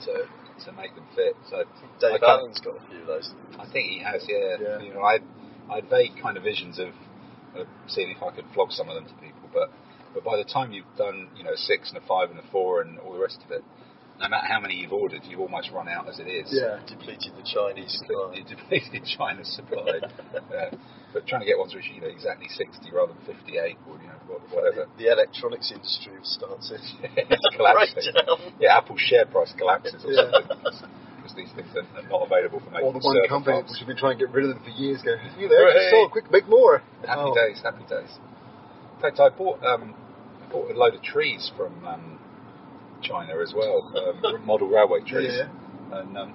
to 0.06 0.26
to 0.66 0.72
make 0.72 0.94
them 0.96 1.06
fit. 1.16 1.36
So 1.50 1.64
Dave 2.00 2.22
can't- 2.22 2.24
Allen's 2.24 2.60
got 2.62 2.78
a 2.78 2.88
few 2.90 3.02
of 3.02 3.08
those. 3.08 3.34
I 3.60 3.66
think 3.72 3.90
he 3.90 4.00
has, 4.00 4.24
yeah. 4.28 4.56
Yeah. 4.62 4.80
You 4.82 4.94
know, 4.94 5.02
I 5.02 5.20
I 5.70 5.76
had 5.82 5.90
vague 5.90 6.14
kind 6.22 6.38
of 6.38 6.44
visions 6.44 6.80
of, 6.80 6.90
of 7.56 7.68
seeing 7.88 8.10
if 8.12 8.22
I 8.24 8.32
could 8.32 8.46
flog 8.54 8.72
some 8.72 8.88
of 8.88 8.96
them 8.96 9.06
to 9.06 9.14
people, 9.16 9.50
but 9.54 9.70
but 10.14 10.24
by 10.24 10.38
the 10.38 10.46
time 10.46 10.72
you've 10.72 10.86
done, 10.98 11.28
you 11.36 11.44
know, 11.44 11.54
a 11.54 11.58
six 11.58 11.90
and 11.90 11.98
a 11.98 12.06
five 12.08 12.30
and 12.30 12.40
a 12.40 12.44
four 12.52 12.82
and 12.82 13.00
all 13.00 13.12
the 13.14 13.20
rest 13.20 13.40
of 13.44 13.52
it, 13.52 13.64
no 14.20 14.30
matter 14.30 14.48
how 14.48 14.60
many 14.60 14.76
you've 14.76 14.94
ordered, 14.94 15.22
you've 15.28 15.40
almost 15.42 15.72
run 15.72 15.88
out 15.90 16.08
as 16.10 16.20
it 16.20 16.28
is. 16.28 16.48
Yeah. 16.52 16.80
Depleted 16.88 17.34
the 17.36 17.44
Chinese 17.44 18.00
supply. 18.00 18.36
You 18.36 18.44
depleted 18.56 19.04
China's 19.18 19.54
supply. 19.56 20.00
But 21.16 21.26
trying 21.28 21.42
to 21.42 21.48
get 21.48 21.58
ones 21.58 21.72
which 21.74 21.88
you 21.96 22.02
know 22.02 22.12
exactly 22.12 22.48
60 22.52 22.92
rather 22.92 23.14
than 23.16 23.24
58 23.24 23.56
or 23.88 23.96
you 24.04 24.08
know 24.12 24.20
whatever. 24.52 24.84
The 25.00 25.08
electronics 25.16 25.72
industry 25.72 26.12
starts 26.24 26.72
it. 26.76 26.82
it's 27.32 27.48
collapsing. 27.56 28.12
Breakdown. 28.12 28.52
Yeah, 28.60 28.76
Apple's 28.76 29.00
share 29.00 29.26
price 29.26 29.54
collapses 29.58 30.04
or 30.04 30.12
Yeah. 30.12 30.28
something 30.36 30.60
because 31.16 31.34
these 31.40 31.48
things 31.56 31.72
are, 31.72 31.88
not 32.12 32.28
available 32.28 32.60
for 32.60 32.68
making 32.70 32.84
Or 32.84 32.92
the 32.92 33.00
one 33.00 33.16
company 33.32 33.56
parts. 33.64 33.72
which 33.72 33.80
have 33.80 33.88
been 33.88 33.96
trying 33.96 34.20
to 34.20 34.26
get 34.28 34.34
rid 34.36 34.44
of 34.44 34.60
them 34.60 34.64
for 34.68 34.76
years 34.76 35.00
go, 35.02 35.16
you 35.40 35.48
there, 35.48 35.64
Hooray. 35.72 35.88
just 35.88 35.90
sold, 35.96 36.12
quick, 36.12 36.30
make 36.30 36.50
more. 36.52 36.84
Happy 37.08 37.32
Oh. 37.32 37.34
days, 37.34 37.62
happy 37.64 37.86
days. 37.88 38.12
In 38.96 39.02
fact, 39.02 39.20
I 39.24 39.30
bought 39.32 39.64
um, 39.64 39.96
I 40.44 40.52
bought 40.52 40.68
a 40.70 40.76
load 40.76 40.96
of 40.96 41.02
trees 41.02 41.50
from 41.56 41.72
um, 41.88 42.15
China 43.08 43.34
as 43.42 43.54
well, 43.56 43.92
um, 43.96 44.46
model 44.46 44.68
railway 44.68 45.00
trees, 45.02 45.34
Yeah. 45.38 46.00
and 46.00 46.18
um, 46.18 46.34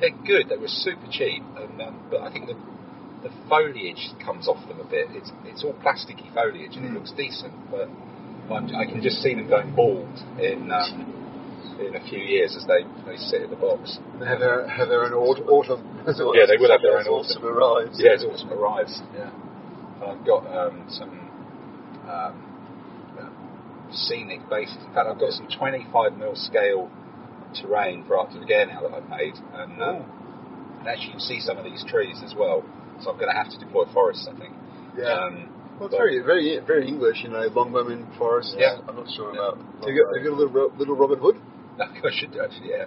they're 0.00 0.16
good. 0.26 0.48
They 0.48 0.56
were 0.56 0.68
super 0.70 1.06
cheap, 1.10 1.42
and 1.56 1.80
um, 1.82 2.06
but 2.10 2.22
I 2.22 2.32
think 2.32 2.46
the 2.46 2.56
the 3.22 3.30
foliage 3.48 4.10
comes 4.24 4.48
off 4.48 4.58
them 4.68 4.80
a 4.80 4.88
bit. 4.88 5.06
It's 5.12 5.30
it's 5.44 5.62
all 5.64 5.74
plasticky 5.74 6.32
foliage, 6.34 6.74
and 6.76 6.84
it 6.86 6.90
Mm. 6.90 6.94
looks 6.94 7.12
decent, 7.12 7.54
but 7.70 7.86
I'm, 8.50 8.66
I 8.74 8.84
can 8.86 9.00
just 9.02 9.22
see 9.22 9.34
them 9.34 9.48
going 9.48 9.74
bald 9.74 10.10
in. 10.38 10.70
Um, 10.70 11.18
in 11.80 11.96
a 11.96 12.04
few 12.08 12.18
years, 12.20 12.54
as 12.54 12.64
they, 12.66 12.84
they 13.10 13.16
sit 13.16 13.42
in 13.42 13.50
the 13.50 13.56
box. 13.56 13.98
They 14.20 14.26
have 14.26 14.38
their, 14.38 14.68
have 14.68 14.88
their 14.88 15.04
own 15.04 15.14
aut- 15.14 15.42
autumn. 15.48 15.82
Yeah, 16.06 16.46
they 16.46 16.58
will 16.60 16.70
have 16.70 16.82
their 16.82 16.98
own 17.00 17.06
autumn 17.08 17.42
arrives. 17.44 17.96
Yeah, 17.98 18.12
as 18.12 18.22
autumn 18.24 18.52
arrives. 18.52 19.00
Yeah, 19.16 19.30
I've 20.04 20.24
got 20.24 20.46
um, 20.52 20.84
some 20.90 21.10
um, 22.06 22.51
scenic 23.94 24.48
based. 24.48 24.76
In 24.76 24.92
fact, 24.94 25.06
I've 25.08 25.18
got 25.18 25.32
some 25.32 25.48
25 25.48 26.16
mil 26.16 26.34
scale 26.34 26.90
terrain 27.54 28.04
for 28.06 28.18
of 28.18 28.32
the 28.32 28.44
Gare 28.46 28.66
now 28.66 28.82
that 28.82 28.92
I've 28.92 29.08
made, 29.08 29.34
and, 29.36 29.82
um, 29.82 30.04
and 30.80 30.88
actually 30.88 31.06
you 31.06 31.10
can 31.12 31.20
see 31.20 31.40
some 31.40 31.58
of 31.58 31.64
these 31.64 31.84
trees 31.88 32.20
as 32.24 32.34
well. 32.36 32.64
So 33.02 33.10
I'm 33.10 33.16
going 33.18 33.30
to 33.30 33.36
have 33.36 33.50
to 33.50 33.58
deploy 33.58 33.84
forests, 33.92 34.28
I 34.30 34.38
think. 34.38 34.54
Yeah. 34.96 35.12
Um, 35.12 35.48
well, 35.78 35.88
it's 35.88 35.96
very, 35.96 36.20
very, 36.22 36.60
very 36.66 36.86
English, 36.88 37.24
you 37.24 37.30
know, 37.30 37.48
Longbowman 37.50 38.16
Forest. 38.16 38.54
Yeah. 38.56 38.78
I'm 38.86 38.96
not 38.96 39.08
sure 39.16 39.32
about. 39.32 39.58
Have 39.58 39.88
you 39.88 40.04
got, 40.04 40.14
have 40.14 40.22
you 40.22 40.30
got 40.30 40.36
a 40.36 40.40
little, 40.40 40.72
little 40.78 40.96
Robin 40.96 41.18
Hood? 41.18 41.36
I 41.80 42.10
should 42.12 42.32
do 42.32 42.40
actually, 42.40 42.70
yeah. 42.70 42.86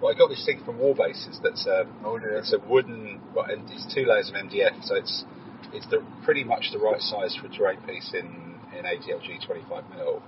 Well, 0.00 0.14
I 0.14 0.16
got 0.16 0.30
this 0.30 0.44
thing 0.46 0.62
from 0.64 0.78
War 0.78 0.94
Bases 0.94 1.38
that's 1.42 1.66
um, 1.66 1.92
Oh, 2.04 2.18
dear. 2.18 2.38
it's 2.38 2.54
a 2.54 2.58
wooden, 2.58 3.20
well, 3.34 3.44
and 3.44 3.68
it's 3.70 3.92
two 3.94 4.06
layers 4.06 4.30
of 4.30 4.34
MDF, 4.34 4.82
so 4.84 4.94
it's 4.96 5.24
it's 5.72 5.86
the, 5.86 6.02
pretty 6.24 6.42
much 6.42 6.70
the 6.72 6.78
right 6.78 7.00
size 7.00 7.36
for 7.36 7.46
a 7.46 7.50
terrain 7.50 7.78
piece 7.86 8.10
in 8.14 8.49
in 8.80 8.86
ADLG 8.86 9.44
25 9.46 9.84
mil, 9.90 10.22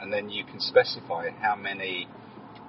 and 0.00 0.12
then 0.12 0.30
you 0.30 0.44
can 0.44 0.60
specify 0.60 1.30
how 1.40 1.54
many 1.54 2.08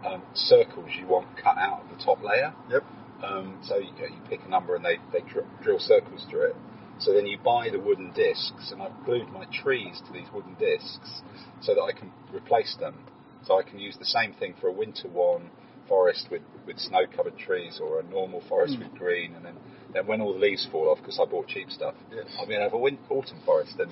um, 0.06 0.22
circles 0.34 0.90
you 1.00 1.08
want 1.08 1.28
cut 1.42 1.58
out 1.58 1.84
of 1.84 1.98
the 1.98 2.04
top 2.04 2.22
layer. 2.22 2.54
Yep. 2.70 2.84
Um, 3.24 3.60
so 3.64 3.78
you, 3.78 3.92
you 4.00 4.22
pick 4.30 4.42
a 4.46 4.50
number 4.50 4.76
and 4.76 4.84
they, 4.84 4.98
they 5.14 5.22
dr- 5.22 5.46
drill 5.64 5.80
circles 5.80 6.26
through 6.30 6.50
it. 6.50 6.56
So 7.00 7.14
then 7.14 7.26
you 7.26 7.38
buy 7.44 7.70
the 7.72 7.80
wooden 7.80 8.12
discs, 8.12 8.72
and 8.72 8.82
I've 8.82 9.06
glued 9.06 9.30
my 9.30 9.46
trees 9.64 10.02
to 10.06 10.14
these 10.14 10.28
wooden 10.34 10.54
discs 10.56 11.22
so 11.62 11.74
that 11.74 11.82
I 11.82 11.98
can 11.98 12.12
replace 12.34 12.76
them. 12.80 12.96
So 13.44 13.58
I 13.58 13.64
can 13.64 13.80
use 13.80 13.98
the 13.98 14.06
same 14.06 14.34
thing 14.34 14.54
for 14.62 14.68
a 14.68 14.72
winter 14.72 15.08
one 15.08 15.50
forest 15.88 16.28
with, 16.30 16.44
with 16.68 16.78
snow 16.78 17.06
covered 17.16 17.38
trees 17.40 17.80
or 17.82 18.00
a 18.00 18.04
normal 18.04 18.44
forest 18.48 18.78
with 18.78 18.94
green, 19.00 19.34
and 19.34 19.44
then, 19.44 19.56
then 19.94 20.06
when 20.06 20.22
all 20.22 20.34
the 20.34 20.40
leaves 20.40 20.68
fall 20.72 20.90
off, 20.90 21.00
because 21.00 21.20
I 21.20 21.26
bought 21.26 21.48
cheap 21.48 21.72
stuff, 21.72 21.96
Yes. 22.12 22.26
Be 22.48 22.54
able 22.54 22.56
to 22.56 22.60
have 22.62 22.74
a 22.74 22.78
win- 22.78 23.00
autumn 23.10 23.40
forest. 23.46 23.74
And, 23.80 23.92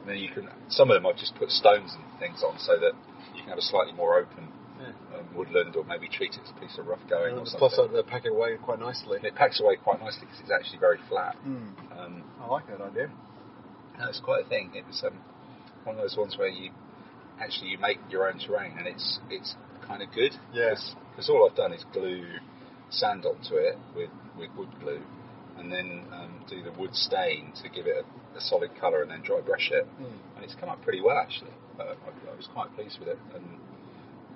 and 0.00 0.08
then 0.08 0.16
you 0.18 0.28
can, 0.28 0.48
some 0.68 0.90
of 0.90 0.94
them 0.94 1.06
I've 1.06 1.18
just 1.18 1.34
put 1.36 1.50
stones 1.50 1.92
and 1.94 2.04
things 2.18 2.42
on 2.42 2.58
so 2.58 2.78
that 2.78 2.92
you 3.34 3.40
can 3.42 3.50
have 3.50 3.58
a 3.58 3.62
slightly 3.62 3.92
more 3.92 4.18
open 4.18 4.48
Yeah. 4.80 4.92
um, 5.18 5.26
woodland 5.36 5.76
or 5.76 5.84
maybe 5.84 6.08
treat 6.08 6.32
it 6.34 6.40
as 6.44 6.50
a 6.56 6.60
piece 6.60 6.78
of 6.78 6.86
rough 6.86 7.04
going 7.08 7.34
or 7.34 7.38
And 7.44 7.48
something. 7.48 7.68
plus, 7.68 7.78
uh, 7.78 7.86
they 7.92 8.02
pack 8.02 8.24
it 8.24 8.32
away 8.32 8.56
quite 8.56 8.78
nicely. 8.80 9.16
And 9.18 9.26
it 9.26 9.34
packs 9.34 9.60
away 9.60 9.76
quite 9.76 10.00
nicely 10.00 10.22
because 10.26 10.40
it's 10.40 10.50
actually 10.50 10.78
very 10.80 10.98
flat. 11.08 11.36
Mm. 11.46 11.72
Um, 11.98 12.24
I 12.40 12.46
like 12.46 12.66
that 12.68 12.80
idea. 12.80 13.10
no, 13.98 14.08
it's 14.08 14.20
quite 14.20 14.46
a 14.46 14.48
thing. 14.48 14.72
It 14.74 14.86
was 14.86 15.02
um, 15.04 15.18
one 15.84 15.96
of 15.96 16.02
those 16.02 16.16
ones 16.16 16.36
where 16.38 16.48
you 16.48 16.70
actually 17.40 17.70
you 17.70 17.78
make 17.78 17.98
your 18.10 18.28
own 18.28 18.38
terrain 18.38 18.76
and 18.78 18.86
it's 18.86 19.18
it's 19.30 19.54
kind 19.86 20.02
of 20.02 20.10
good. 20.12 20.32
Yeah. 20.52 20.74
Because 21.10 21.28
all 21.28 21.46
I've 21.48 21.56
done 21.56 21.72
is 21.72 21.84
glue 21.92 22.24
sand 22.90 23.24
onto 23.26 23.54
it 23.56 23.76
with, 23.94 24.10
with 24.38 24.50
wood 24.56 24.68
glue, 24.80 25.02
and 25.60 25.70
then 25.70 26.02
um, 26.12 26.44
do 26.48 26.62
the 26.62 26.72
wood 26.72 26.94
stain 26.96 27.52
to 27.62 27.68
give 27.68 27.86
it 27.86 28.02
a, 28.02 28.38
a 28.38 28.40
solid 28.40 28.70
colour, 28.80 29.02
and 29.02 29.10
then 29.10 29.22
dry 29.22 29.40
brush 29.40 29.70
it. 29.70 29.86
Mm. 30.00 30.16
And 30.36 30.44
it's 30.44 30.54
come 30.56 30.68
up 30.68 30.82
pretty 30.82 31.00
well 31.00 31.18
actually. 31.18 31.52
Uh, 31.78 31.94
I, 31.94 32.32
I 32.32 32.36
was 32.36 32.48
quite 32.52 32.74
pleased 32.74 32.98
with 32.98 33.08
it. 33.08 33.18
And 33.34 33.44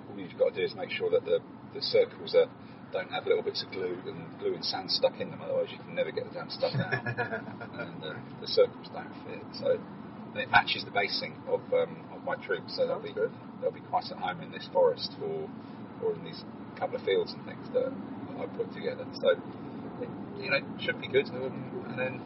all 0.09 0.17
you've 0.17 0.37
got 0.37 0.53
to 0.53 0.55
do 0.55 0.63
is 0.63 0.75
make 0.75 0.91
sure 0.91 1.09
that 1.09 1.25
the, 1.25 1.39
the 1.73 1.81
circles 1.81 2.35
are 2.35 2.47
don't 2.93 3.11
have 3.11 3.25
little 3.25 3.43
bits 3.43 3.61
of 3.63 3.71
glue 3.71 3.97
and 4.05 4.39
glue 4.39 4.53
and 4.53 4.63
sand 4.63 4.89
stuck 4.89 5.19
in 5.19 5.29
them, 5.31 5.41
otherwise 5.41 5.67
you 5.69 5.77
can 5.79 5.95
never 5.95 6.11
get 6.11 6.23
the 6.29 6.33
damn 6.33 6.49
stuff 6.49 6.71
out 6.79 6.93
and 7.03 8.03
uh, 8.03 8.13
the 8.39 8.47
circles 8.47 8.87
don't 8.93 9.11
fit. 9.25 9.43
So 9.59 9.77
and 10.35 10.43
it 10.43 10.51
matches 10.51 10.83
the 10.85 10.91
basing 10.91 11.33
of 11.47 11.61
um, 11.73 12.05
of 12.13 12.23
my 12.23 12.35
troops, 12.35 12.75
so 12.75 12.85
they'll 12.87 13.01
be 13.01 13.13
good. 13.13 13.31
they'll 13.61 13.71
be 13.71 13.83
quite 13.89 14.05
at 14.11 14.17
home 14.17 14.41
in 14.41 14.51
this 14.51 14.67
forest 14.71 15.11
or 15.23 15.49
or 16.03 16.13
in 16.13 16.23
these 16.23 16.43
couple 16.77 16.95
of 16.97 17.03
fields 17.03 17.33
and 17.33 17.43
things 17.45 17.67
that 17.73 17.91
I 18.39 18.45
put 18.57 18.71
together. 18.73 19.05
So 19.19 19.35
you 20.39 20.49
know, 20.51 20.59
should 20.79 20.99
be 21.01 21.07
good. 21.07 21.27
Um, 21.29 21.85
and 21.89 21.99
then 21.99 22.21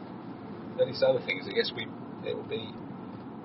then 0.78 0.88
these 0.88 1.02
other 1.02 1.20
things, 1.24 1.46
I 1.48 1.52
guess 1.52 1.70
we 1.74 1.86
it 2.26 2.36
will 2.36 2.48
be 2.48 2.70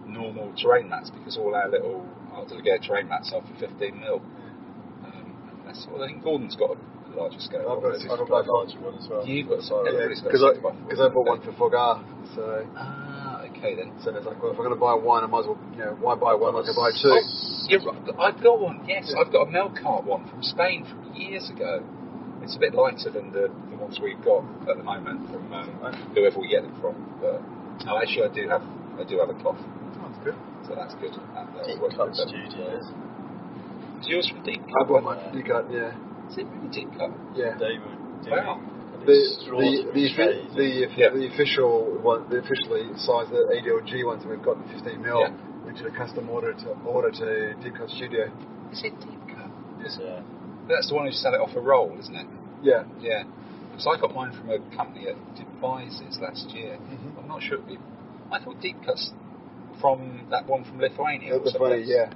normal 0.05 0.53
terrain 0.61 0.89
mats 0.89 1.09
because 1.09 1.37
all 1.37 1.55
our 1.55 1.69
little 1.69 2.05
Art 2.33 2.49
Delegated 2.49 2.83
terrain 2.83 3.07
mats 3.07 3.31
are 3.33 3.41
for 3.41 3.55
15 3.59 3.99
mil. 3.99 4.21
Um, 5.03 5.61
that's 5.65 5.85
all. 5.89 6.03
I 6.03 6.07
think 6.07 6.23
Gordon's 6.23 6.55
got 6.55 6.75
a 6.75 7.15
larger 7.15 7.39
scale. 7.39 7.65
I've 7.71 7.81
got 7.81 7.95
a. 7.95 8.11
I've 8.11 8.27
got 8.27 8.45
a 8.45 8.51
larger 8.51 8.79
one 8.79 8.95
as 8.99 9.07
well. 9.09 9.25
You've 9.25 9.47
got 9.49 9.63
Sorry. 9.63 9.91
Yeah, 9.91 10.03
everybody's 10.03 10.21
got 10.21 10.31
because 10.31 10.43
a 10.43 10.51
I, 10.51 10.59
6 10.59 10.63
by 10.63 10.71
4, 10.71 10.81
because 10.87 11.01
I 11.01 11.07
bought 11.09 11.25
one 11.25 11.41
for 11.41 11.53
FoGR, 11.55 11.95
so 12.35 12.43
Ah, 12.75 13.41
okay 13.49 13.75
then. 13.75 13.93
so 14.03 14.11
it's 14.15 14.25
like, 14.25 14.41
well, 14.41 14.51
if 14.51 14.59
I'm 14.59 14.65
going 14.67 14.75
to 14.75 14.81
buy 14.81 14.93
one, 14.93 15.23
I 15.23 15.27
might 15.27 15.47
as 15.47 15.47
well, 15.47 15.59
you 15.71 15.79
know, 15.79 15.95
why 15.99 16.15
buy 16.15 16.35
one? 16.35 16.55
I 16.55 16.61
can 16.67 16.75
buy 16.75 16.91
two. 16.91 17.15
You're 17.71 17.81
right. 17.81 17.97
I've 18.19 18.43
got 18.43 18.59
one. 18.59 18.83
Yes, 18.87 19.13
I've 19.17 19.31
got 19.31 19.47
a 19.47 19.51
Melcart 19.51 20.03
one 20.03 20.27
from 20.29 20.43
Spain 20.43 20.85
from 20.85 21.13
years 21.15 21.49
ago. 21.49 21.81
It's 22.43 22.55
a 22.55 22.59
bit 22.59 22.75
lighter 22.75 23.09
than 23.09 23.31
the, 23.31 23.49
the 23.75 23.83
ones 23.83 23.99
we've 24.01 24.19
got 24.23 24.43
at 24.69 24.77
the 24.79 24.83
moment 24.83 25.27
from 25.31 25.51
um, 25.53 25.67
whoever 26.15 26.39
we 26.39 26.47
get 26.49 26.63
them 26.63 26.75
from. 26.81 26.95
But 27.19 27.43
no, 27.85 27.99
actually, 27.99 28.25
I 28.25 28.33
do 28.33 28.43
have 28.49 28.63
I 28.99 29.03
do 29.03 29.19
have 29.19 29.29
a 29.29 29.37
cloth, 29.43 29.59
Sounds 29.99 30.17
good. 30.23 30.35
so 30.67 30.75
that's 30.75 30.95
good. 30.95 31.11
That, 31.35 31.51
that'll 31.51 31.67
Deep 31.67 31.79
Cut 31.97 32.07
with 32.09 32.17
them. 32.17 32.29
Studios. 32.31 32.85
Is 34.01 34.07
yours 34.07 34.27
from 34.31 34.43
Deep 34.43 34.61
I 34.63 34.71
Cut? 34.79 34.87
bought 34.87 35.03
my 35.03 35.15
D 35.31 35.43
cut, 35.43 35.67
yeah, 35.71 35.91
Is 36.31 36.37
it 36.39 36.47
really 36.47 36.71
Deep 36.71 36.89
Cut? 36.95 37.11
yeah. 37.35 37.57
They 37.59 37.75
were 37.79 37.95
Wow. 38.31 38.57
an 38.57 39.05
The 39.05 39.21
the 39.51 39.91
the, 39.93 40.13
trade. 40.15 40.47
the, 40.55 40.67
Yeah. 40.97 41.09
the 41.11 41.27
official 41.35 41.99
one, 42.01 42.25
the 42.29 42.39
officially 42.39 42.89
sized 42.97 43.29
uh, 43.35 43.43
the 43.51 43.59
ADLG 43.61 44.05
ones 44.05 44.23
that 44.23 44.29
we've 44.29 44.41
got 44.41 44.57
the 44.57 44.67
15 44.73 45.01
mil. 45.01 45.19
Yeah. 45.19 45.35
We 45.65 45.73
did 45.73 45.85
a 45.85 45.91
custom 45.91 46.29
order 46.29 46.53
to 46.53 46.69
order 46.85 47.11
to 47.11 47.53
Deep 47.61 47.75
Cut 47.75 47.89
Studio. 47.89 48.31
Is 48.71 48.81
it 48.83 48.95
Deep 49.01 49.21
Cut? 49.35 49.51
yeah. 49.99 50.21
That's 50.67 50.89
the 50.89 50.95
one 50.95 51.05
who 51.05 51.11
sell 51.11 51.33
it 51.35 51.41
off 51.41 51.55
a 51.55 51.59
roll, 51.61 51.95
isn't 51.99 52.15
it? 52.15 52.25
Yeah. 52.63 52.83
Yeah. 52.99 53.23
Because 53.75 53.87
I 53.97 53.99
got 53.99 54.15
mine 54.15 54.31
from 54.31 54.49
a 54.51 54.59
company 54.75 55.03
that 55.05 55.17
devises 55.35 56.17
last 56.21 56.47
year. 56.55 56.77
Mhm. 56.79 57.19
I'm 57.19 57.27
not 57.27 57.43
sure. 57.43 57.59
It, 57.67 57.79
I 58.31 58.39
thought 58.39 58.61
Deep 58.61 58.77
Cut's 58.85 59.11
from 59.81 60.27
that 60.31 60.47
one 60.47 60.63
from 60.63 60.79
Lithuania. 60.79 61.35
or 61.35 61.39
the 61.43 61.83
yeah. 61.85 62.09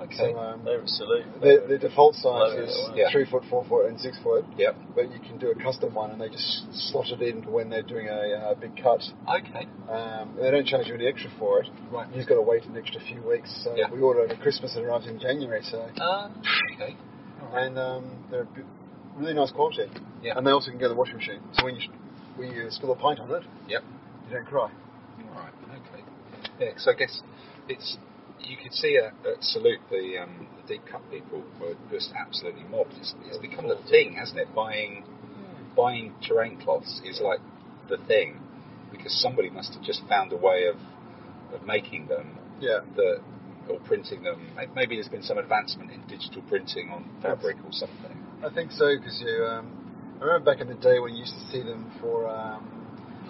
Okay. 0.00 0.32
So, 0.32 0.38
um, 0.38 0.64
They 0.64 0.76
were 0.76 0.86
salute. 0.86 1.26
the, 1.42 1.64
the 1.68 1.76
default 1.78 2.14
size 2.14 2.54
Yeah. 2.56 2.62
is 2.62 2.90
Yeah. 2.94 3.10
three 3.10 3.26
foot, 3.26 3.42
four 3.50 3.64
foot, 3.64 3.86
and 3.90 4.00
six 4.00 4.16
foot. 4.22 4.46
Yep. 4.56 4.76
But 4.94 5.10
you 5.12 5.18
can 5.18 5.36
do 5.38 5.50
a 5.50 5.54
custom 5.56 5.92
one, 5.92 6.12
and 6.12 6.20
they 6.20 6.28
just 6.30 6.72
slot 6.72 7.10
it 7.10 7.20
in 7.20 7.42
when 7.52 7.68
they're 7.68 7.82
doing 7.82 8.08
a 8.08 8.12
uh, 8.50 8.54
big 8.54 8.80
cut. 8.82 9.02
Okay. 9.28 9.66
Um, 9.90 10.36
they 10.40 10.50
don't 10.52 10.66
charge 10.66 10.86
you 10.86 10.94
any 10.94 11.06
extra 11.06 11.30
for 11.38 11.60
it. 11.62 11.68
Right. 11.90 12.08
You 12.10 12.14
just 12.16 12.28
got 12.28 12.36
to 12.36 12.42
wait 12.42 12.64
an 12.64 12.76
extra 12.78 13.00
few 13.02 13.20
weeks. 13.28 13.50
So 13.64 13.74
Yeah. 13.76 13.90
we 13.92 14.00
ordered 14.00 14.30
over 14.30 14.40
Christmas 14.40 14.74
and 14.76 14.84
it 14.84 14.88
arrives 14.88 15.06
in 15.08 15.18
January. 15.18 15.62
So 15.64 15.78
Uh, 16.00 16.30
okay. 16.76 16.96
and 17.54 17.76
um, 17.78 18.04
they're 18.30 18.44
b- 18.44 18.62
really 19.18 19.34
nice 19.34 19.50
quality. 19.52 19.86
Yeah. 20.22 20.36
And 20.36 20.46
they 20.46 20.50
also 20.50 20.70
can 20.70 20.78
go 20.80 20.86
in 20.86 20.92
the 20.92 20.96
washing 20.98 21.16
machine. 21.16 21.40
So 21.52 21.64
when 21.64 21.76
you 21.76 21.88
when 22.36 22.50
you 22.52 22.66
spill 22.70 22.92
a 22.92 22.96
pint 22.96 23.20
on 23.20 23.30
it, 23.30 23.42
Yep. 23.68 23.82
you 24.28 24.34
don't 24.36 24.46
cry. 24.46 24.70
All 24.70 25.40
right. 25.40 25.52
Okay. 25.70 26.04
Yeah. 26.60 26.70
So 26.76 26.92
I 26.92 26.94
guess 26.94 27.22
it's 27.68 27.98
you 28.40 28.56
could 28.62 28.72
see 28.72 28.96
at, 28.96 29.12
at 29.26 29.42
Salute 29.42 29.80
the 29.90 30.18
um, 30.22 30.46
the 30.62 30.74
deep 30.74 30.82
cut 30.90 31.02
people 31.10 31.42
were 31.60 31.74
just 31.90 32.12
absolutely 32.16 32.62
mobbed. 32.64 32.94
It's, 32.98 33.14
it's 33.26 33.38
become 33.38 33.68
the 33.68 33.78
thing, 33.90 34.14
hasn't 34.14 34.38
it? 34.38 34.54
Buying 34.54 35.04
buying 35.76 36.14
terrain 36.26 36.58
cloths 36.60 37.00
is 37.04 37.20
like 37.20 37.40
the 37.88 37.98
thing 38.06 38.40
because 38.90 39.12
somebody 39.20 39.50
must 39.50 39.74
have 39.74 39.82
just 39.82 40.02
found 40.08 40.32
a 40.32 40.36
way 40.36 40.66
of 40.66 40.76
of 41.54 41.66
making 41.66 42.06
them 42.08 42.38
Yeah. 42.60 42.80
that 42.96 43.20
or 43.68 43.78
printing 43.80 44.22
them. 44.22 44.48
Maybe 44.74 44.96
there's 44.96 45.08
been 45.08 45.22
some 45.22 45.38
advancement 45.38 45.90
in 45.90 46.00
digital 46.06 46.42
printing 46.42 46.90
on 46.90 47.04
fabric 47.22 47.56
or 47.64 47.72
something. 47.72 48.24
I 48.44 48.50
think 48.54 48.72
so 48.72 48.96
because 48.96 49.20
you. 49.20 49.44
Um, 49.44 49.72
I 50.20 50.24
remember 50.24 50.50
back 50.52 50.60
in 50.60 50.66
the 50.68 50.74
day 50.74 50.98
when 50.98 51.14
you 51.14 51.20
used 51.20 51.34
to 51.34 51.46
see 51.52 51.62
them 51.62 51.90
for 52.00 52.28
um, 52.28 52.66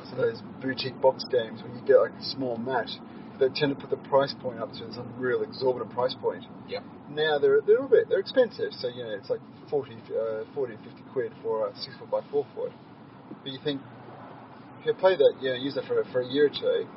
some 0.09 0.21
of 0.21 0.27
those 0.27 0.43
boutique 0.63 0.99
box 1.03 1.25
games 1.31 1.63
when 1.63 1.75
you 1.75 1.83
get 1.87 2.01
like 2.01 2.13
a 2.13 2.25
small 2.25 2.57
mat 2.57 2.89
they 3.39 3.49
tend 3.55 3.75
to 3.75 3.81
put 3.81 3.91
the 3.91 4.09
price 4.09 4.35
point 4.43 4.59
up 4.59 4.73
to 4.73 4.93
some 4.93 5.07
real 5.17 5.43
exorbitant 5.43 5.93
price 5.93 6.15
point. 6.21 6.45
Yep. 6.69 6.83
Now 7.11 7.39
they're 7.39 7.61
they're 7.61 7.77
a 7.77 7.83
little 7.83 7.89
bit 7.89 8.09
they're 8.09 8.19
expensive, 8.19 8.73
so 8.73 8.89
you 8.89 9.05
know 9.05 9.11
it's 9.11 9.31
like 9.31 9.41
40, 9.71 9.93
uh, 9.95 10.45
40 10.55 10.75
50 10.77 10.91
quid 11.13 11.33
for 11.43 11.69
a 11.69 11.77
six 11.77 11.97
foot 11.99 12.11
by 12.11 12.21
four 12.31 12.47
foot. 12.55 12.73
But 13.43 13.53
you 13.53 13.59
think 13.63 13.81
if 14.81 14.87
you 14.87 14.95
play 14.95 15.17
that, 15.17 15.35
you 15.41 15.51
know, 15.51 15.57
use 15.57 15.77
it 15.77 15.85
for 15.87 16.03
for 16.13 16.21
a 16.21 16.27
year 16.27 16.47
or 16.47 16.49
two, 16.51 16.89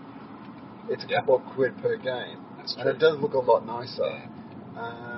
it's 0.89 1.03
a 1.03 1.07
Yeah. 1.07 1.19
couple 1.19 1.35
of 1.35 1.45
quid 1.53 1.77
per 1.77 1.95
game, 1.97 2.39
That's 2.57 2.73
and 2.75 2.83
true. 2.83 2.91
it 2.91 2.99
does 2.99 3.19
look 3.19 3.33
a 3.33 3.39
lot 3.39 3.65
nicer. 3.65 4.03
Yeah. 4.03 4.27
Um, 4.81 5.10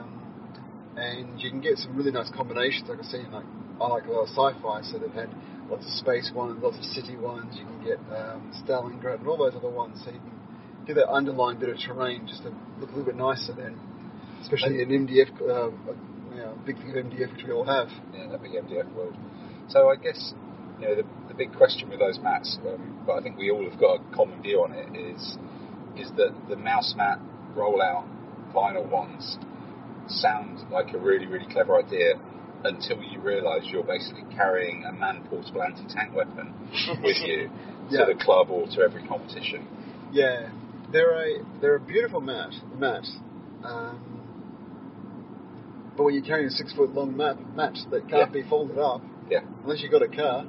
and 0.95 1.39
you 1.41 1.49
can 1.49 1.61
get 1.61 1.77
some 1.77 1.95
really 1.95 2.11
nice 2.11 2.29
combinations. 2.29 2.87
Like 2.87 2.99
I've 2.99 3.05
seen, 3.05 3.31
like 3.31 3.45
I 3.81 3.87
like 3.87 4.05
a 4.05 4.11
lot 4.11 4.23
of 4.23 4.29
sci-fi, 4.29 4.81
so 4.83 4.99
they've 4.99 5.13
had 5.13 5.29
lots 5.69 5.85
of 5.85 5.91
space 5.91 6.31
ones, 6.33 6.61
lots 6.61 6.77
of 6.77 6.83
city 6.83 7.15
ones. 7.15 7.55
You 7.57 7.65
can 7.65 7.83
get 7.83 7.99
um, 8.13 8.51
Stalingrad 8.63 9.19
and 9.19 9.27
all 9.27 9.37
those 9.37 9.55
other 9.55 9.69
ones, 9.69 10.01
so 10.03 10.11
you 10.11 10.19
can 10.19 10.85
get 10.85 10.95
that 10.95 11.09
underlying 11.09 11.59
bit 11.59 11.69
of 11.69 11.77
terrain 11.79 12.27
just 12.27 12.43
to 12.43 12.49
look 12.79 12.89
a 12.89 12.95
little 12.95 13.05
bit 13.05 13.15
nicer 13.15 13.53
then, 13.53 13.79
especially 14.41 14.81
in 14.81 14.89
MDF. 14.89 15.31
Uh, 15.41 15.71
you 16.33 16.39
know, 16.39 16.57
big 16.65 16.77
thing 16.77 16.89
of 16.89 17.05
MDF 17.05 17.31
which 17.33 17.45
we 17.45 17.51
all 17.51 17.65
have. 17.65 17.89
yeah, 18.13 18.27
that 18.29 18.41
big 18.41 18.51
MDF 18.53 18.91
world. 18.93 19.15
So 19.69 19.89
I 19.89 19.95
guess 19.95 20.33
you 20.79 20.87
know 20.87 20.95
the, 20.95 21.03
the 21.27 21.33
big 21.33 21.53
question 21.55 21.89
with 21.89 21.99
those 21.99 22.19
mats, 22.19 22.57
um, 22.67 23.03
but 23.05 23.13
I 23.13 23.21
think 23.21 23.37
we 23.37 23.49
all 23.49 23.67
have 23.69 23.79
got 23.79 23.99
a 23.99 24.15
common 24.15 24.41
view 24.41 24.63
on 24.63 24.73
it, 24.73 24.95
is 24.97 25.37
is 25.97 26.11
that 26.17 26.33
the 26.49 26.55
mouse 26.55 26.93
mat 26.97 27.19
rollout 27.55 28.05
vinyl 28.53 28.89
ones 28.89 29.37
sound 30.07 30.69
like 30.71 30.93
a 30.93 30.97
really 30.97 31.25
really 31.25 31.45
clever 31.51 31.77
idea 31.77 32.13
until 32.65 33.01
you 33.03 33.19
realise 33.19 33.63
you're 33.65 33.83
basically 33.83 34.23
carrying 34.35 34.85
a 34.85 34.91
man 34.93 35.21
portable 35.29 35.61
anti-tank 35.63 36.13
weapon 36.15 36.53
with 37.03 37.17
you 37.25 37.49
Yeah. 37.89 38.05
to 38.05 38.13
the 38.13 38.23
club 38.23 38.49
or 38.49 38.65
to 38.67 38.81
every 38.81 39.05
competition. 39.07 39.67
Yeah, 40.11 40.49
they're 40.91 41.11
a 41.11 41.43
they're 41.61 41.75
a 41.75 41.79
beautiful 41.79 42.21
mat 42.21 42.51
mat. 42.77 43.03
Um, 43.63 44.21
but 45.97 46.03
when 46.03 46.13
you're 46.15 46.23
carrying 46.23 46.47
a 46.47 46.51
six 46.51 46.73
foot 46.73 46.93
long 46.93 47.15
mat 47.17 47.35
mat 47.55 47.75
that 47.91 48.01
can't 48.09 48.11
Yeah. 48.33 48.41
be 48.41 48.43
folded 48.49 48.77
up, 48.79 49.01
Yeah. 49.29 49.41
unless 49.63 49.81
you've 49.81 49.91
got 49.91 50.01
a 50.01 50.07
car. 50.07 50.45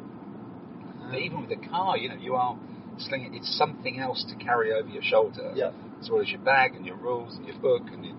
But 1.10 1.18
even 1.18 1.42
with 1.42 1.50
a 1.50 1.68
car, 1.68 1.96
you 1.98 2.08
know, 2.08 2.16
you 2.16 2.34
are 2.34 2.56
slinging. 2.98 3.34
It's 3.34 3.54
something 3.58 3.98
else 4.00 4.24
to 4.30 4.36
carry 4.36 4.72
over 4.72 4.88
your 4.88 5.02
shoulder. 5.02 5.52
Yeah. 5.54 5.70
As 6.00 6.08
well 6.10 6.20
as 6.22 6.30
your 6.30 6.40
bag 6.40 6.74
and 6.76 6.86
your 6.86 6.96
rules 6.96 7.36
and 7.36 7.46
your 7.46 7.56
book 7.58 7.82
and 7.92 8.04
your, 8.06 8.16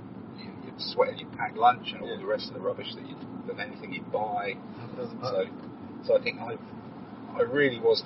your, 0.77 0.79
your 0.79 0.93
sweat 0.93 1.09
and 1.09 1.19
your 1.19 1.29
packed 1.31 1.57
lunch 1.57 1.91
and 1.93 2.01
all 2.01 2.09
Yeah. 2.09 2.17
the 2.17 2.25
rest 2.25 2.47
of 2.47 2.53
the 2.53 2.59
rubbish 2.59 2.93
that 2.95 3.07
you 3.07 3.15
than 3.47 3.59
anything 3.59 3.93
you 3.93 4.01
buy. 4.01 4.55
So, 4.97 5.45
so 6.05 6.17
I 6.19 6.23
think 6.23 6.39
I, 6.39 6.55
I 7.37 7.41
really 7.41 7.79
was 7.79 8.03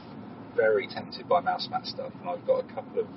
very 0.55 0.87
tempted 0.87 1.27
by 1.29 1.39
mouse 1.41 1.67
mat 1.71 1.85
stuff, 1.85 2.11
and 2.19 2.29
I've 2.29 2.45
got 2.45 2.59
a 2.69 2.73
couple 2.73 2.99
of 3.01 3.07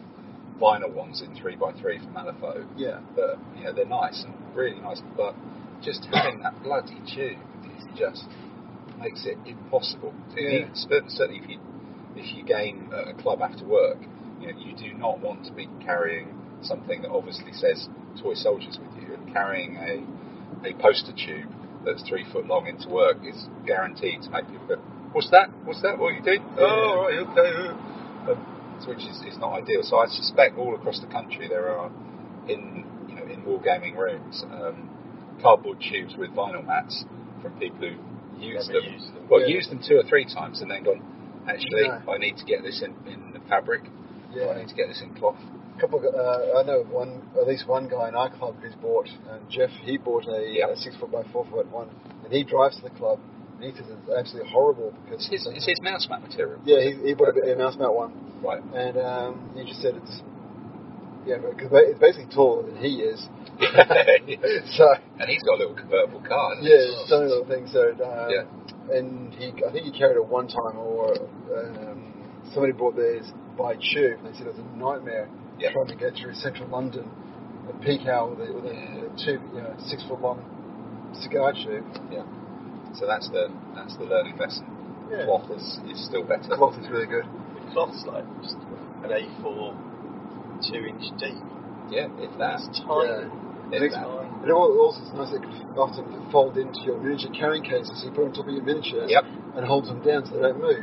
vinyl 0.61 0.93
ones 0.93 1.23
in 1.23 1.35
three 1.35 1.55
x 1.55 1.81
three 1.81 1.99
from 1.99 2.15
Malifaux. 2.15 2.67
Yeah. 2.77 3.01
But 3.17 3.39
you 3.57 3.65
know 3.65 3.73
they're 3.73 3.87
nice 3.87 4.25
and 4.25 4.35
really 4.55 4.79
nice, 4.81 5.01
but 5.17 5.35
just 5.83 6.05
having 6.13 6.41
that 6.43 6.63
bloody 6.63 7.01
tube 7.13 7.39
is 7.79 7.85
just 7.99 8.25
makes 9.01 9.25
it 9.27 9.39
impossible. 9.47 10.15
Yeah. 10.37 10.69
Certainly, 10.75 11.41
if 11.43 11.51
you 11.51 11.59
if 12.15 12.37
you 12.37 12.45
game 12.45 12.93
at 12.93 13.09
a 13.09 13.15
club 13.15 13.41
after 13.43 13.65
work, 13.65 13.99
you 14.41 14.53
know 14.53 14.59
you 14.59 14.77
do 14.77 14.97
not 14.97 15.21
want 15.21 15.45
to 15.47 15.53
be 15.53 15.69
carrying 15.85 16.29
something 16.65 17.03
that 17.03 17.11
obviously 17.11 17.53
says 17.53 17.89
toy 18.21 18.35
soldiers 18.35 18.79
with 18.81 19.03
you, 19.03 19.15
and 19.15 19.33
carrying 19.33 19.77
a 19.77 20.69
a 20.69 20.75
poster 20.81 21.13
tube 21.13 21.51
that's 21.85 22.03
three 22.09 22.25
foot 22.33 22.47
long 22.47 22.67
into 22.67 22.89
work 22.89 23.19
is 23.25 23.49
guaranteed 23.67 24.23
to 24.23 24.31
make 24.31 24.47
people 24.49 24.67
go, 24.67 24.77
"What's 25.13 25.31
that? 25.31 25.51
What's 25.65 25.83
that? 25.83 25.99
What 25.99 26.13
are 26.13 26.17
you 26.17 26.23
doing?" 26.23 26.43
Yeah. 26.57 26.63
Oh, 26.65 27.07
right, 27.07 27.19
okay. 27.19 28.31
Um, 28.31 28.79
so 28.83 28.89
which 28.91 29.03
is, 29.03 29.17
is 29.27 29.39
not 29.39 29.53
ideal. 29.55 29.83
So 29.83 29.99
I 29.99 30.07
suspect 30.07 30.59
all 30.59 30.75
across 30.75 31.01
the 31.01 31.07
country 31.07 31.49
there 31.49 31.69
are 31.71 31.91
in 32.49 32.85
you 33.09 33.15
know 33.17 33.25
in 33.25 33.43
wargaming 33.43 33.97
rooms 33.97 34.45
um, 34.53 34.89
cardboard 35.41 35.79
tubes 35.81 36.15
with 36.17 36.31
vinyl 36.31 36.65
mats 36.67 37.05
from 37.43 37.53
people 37.59 37.79
who 37.79 38.41
used 38.41 38.69
Never 38.71 38.81
them. 38.81 38.93
used 38.95 39.15
them. 39.15 39.29
Well, 39.29 39.41
Yeah. 39.41 39.47
used 39.57 39.71
them 39.71 39.81
two 39.87 39.97
or 39.97 40.05
three 40.05 40.25
times 40.25 40.61
and 40.63 40.71
then 40.71 40.85
gone. 40.85 41.03
Actually, 41.49 41.89
No. 41.89 42.13
I 42.13 42.19
need 42.19 42.37
to 42.37 42.45
get 42.45 42.63
this 42.63 42.83
in, 42.83 42.95
in 43.11 43.33
the 43.33 43.41
fabric. 43.49 43.83
Yeah, 44.33 44.47
I 44.51 44.59
need 44.59 44.69
to 44.69 44.75
get 44.75 44.89
this 44.89 45.03
in 45.03 45.15
cloth. 45.15 45.37
Couple 45.83 45.99
of, 45.99 46.15
uh, 46.15 46.59
I 46.59 46.63
know 46.63 46.87
one, 46.89 47.21
at 47.35 47.49
least 47.49 47.67
one 47.67 47.89
guy 47.89 48.07
in 48.07 48.15
our 48.15 48.31
club 48.31 48.55
who's 48.63 48.75
bought, 48.77 49.09
and 49.29 49.43
Jeff, 49.51 49.69
he 49.83 49.99
bought 49.99 50.29
a, 50.29 50.39
Yep. 50.47 50.71
a 50.71 50.77
six 50.77 50.95
foot 50.95 51.11
by 51.11 51.25
four 51.33 51.45
foot 51.51 51.67
one, 51.73 51.89
and 52.23 52.33
he 52.33 52.45
drives 52.45 52.77
to 52.77 52.83
the 52.85 52.91
club, 52.91 53.19
and 53.59 53.65
he 53.65 53.73
says 53.77 53.91
it's 53.91 54.15
absolutely 54.17 54.49
horrible 54.53 54.95
because 55.03 55.27
It's 55.27 55.45
his, 55.45 55.57
it's 55.57 55.67
his 55.67 55.83
mouse 55.83 56.07
mat 56.09 56.23
material. 56.23 56.61
yeah, 56.65 56.79
he, 56.87 57.09
he 57.09 57.15
bought 57.15 57.35
a, 57.37 57.53
a 57.53 57.57
mouse 57.59 57.75
mount 57.77 57.97
one, 57.97 58.13
Right. 58.41 58.63
and 58.73 58.97
um, 58.97 59.51
he 59.57 59.65
just 59.67 59.83
said 59.83 59.97
it's 59.97 60.23
yeah, 61.27 61.39
because 61.39 61.67
it's 61.73 61.99
basically 61.99 62.33
taller 62.33 62.63
than 62.63 62.77
he 62.77 63.03
is, 63.03 63.19
so 64.79 64.87
and 65.19 65.27
he's 65.29 65.43
got 65.43 65.55
a 65.55 65.67
little 65.67 65.75
convertible 65.75 66.23
car. 66.23 66.55
yeah, 66.63 66.79
it's 66.79 67.11
tiny 67.11 67.27
little 67.27 67.45
thing. 67.47 67.67
So 67.67 67.91
um, 68.07 68.31
Yeah. 68.31 68.97
and 68.97 69.35
he, 69.35 69.51
I 69.67 69.73
think 69.73 69.87
he 69.87 69.91
carried 69.91 70.15
it 70.15 70.25
one 70.25 70.47
time, 70.47 70.79
or 70.79 71.11
um, 71.59 72.07
somebody 72.55 72.73
bought 72.73 72.95
theirs 72.95 73.27
by 73.59 73.75
tube. 73.75 74.23
and 74.23 74.31
They 74.33 74.39
said 74.39 74.47
it 74.47 74.55
was 74.55 74.63
a 74.63 74.77
nightmare 74.79 75.29
Yeah. 75.59 75.73
trying 75.73 75.89
to 75.89 75.97
get 75.97 76.15
through 76.17 76.35
central 76.35 76.69
London 76.69 77.09
at 77.69 77.81
peak 77.83 78.07
hour 78.07 78.31
with 78.35 78.49
a, 78.49 78.53
with 78.53 78.65
a, 78.65 78.75
Yeah. 78.75 78.95
with 79.03 79.13
a 79.13 79.17
tube, 79.25 79.43
you 79.55 79.61
know, 79.63 79.75
six 79.87 80.03
foot 80.09 80.21
long 80.21 80.41
cigar 81.21 81.53
tube. 81.53 81.85
Yeah. 82.11 82.25
So 82.95 83.07
that's 83.07 83.29
the 83.31 83.49
that's 83.75 83.97
the 83.97 84.05
learning 84.05 84.37
lesson. 84.39 84.67
Yeah. 85.11 85.25
Cloth 85.27 85.51
is, 85.51 85.79
is 85.91 86.01
still 86.05 86.25
better. 86.25 86.49
Cloth 86.57 86.79
is 86.81 86.89
really 86.89 87.07
good. 87.07 87.25
The 87.27 87.71
cloth's 87.73 88.05
like 88.07 88.25
just 88.43 88.57
an 89.05 89.11
A4, 89.13 89.77
two 90.71 90.83
inch 90.89 91.05
deep. 91.19 91.37
Yeah, 91.91 92.09
if 92.19 92.33
that. 92.39 92.61
It's 92.69 92.81
tiny. 92.81 93.29
If 93.73 93.81
Makes- 93.81 93.95
that. 93.95 94.09
And 94.09 94.51
it 94.51 94.53
also 94.53 95.01
it's 95.01 95.13
nice 95.15 95.31
that 95.31 95.41
it 95.41 95.49
can 95.49 95.79
often 95.79 96.05
fold 96.33 96.57
into 96.59 96.81
your 96.83 96.99
miniature 96.99 97.31
carrying 97.33 97.63
cases, 97.63 98.01
so 98.01 98.07
you 98.09 98.13
put 98.13 98.23
it 98.25 98.29
on 98.29 98.33
top 98.35 98.47
of 98.49 98.53
your 98.55 98.65
miniature 98.65 99.07
Yep. 99.07 99.25
and 99.57 99.65
holds 99.65 99.89
them 99.89 100.03
down 100.03 100.27
so 100.27 100.35
they 100.35 100.43
don't 100.43 100.61
move. 100.61 100.83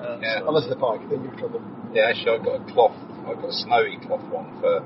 Uh, 0.00 0.18
Yeah. 0.22 0.38
so- 0.40 0.48
Unless 0.48 0.66
they're 0.68 0.76
bike, 0.78 1.00
then 1.10 1.24
you're 1.24 1.32
in 1.32 1.38
trouble. 1.38 1.60
Yeah, 1.92 2.08
actually, 2.08 2.38
I've 2.38 2.44
got 2.44 2.60
a 2.60 2.64
cloth. 2.72 2.96
I've 3.26 3.40
got 3.40 3.50
a 3.50 3.52
snowy 3.52 3.98
cloth 4.04 4.24
one 4.30 4.52
for 4.60 4.78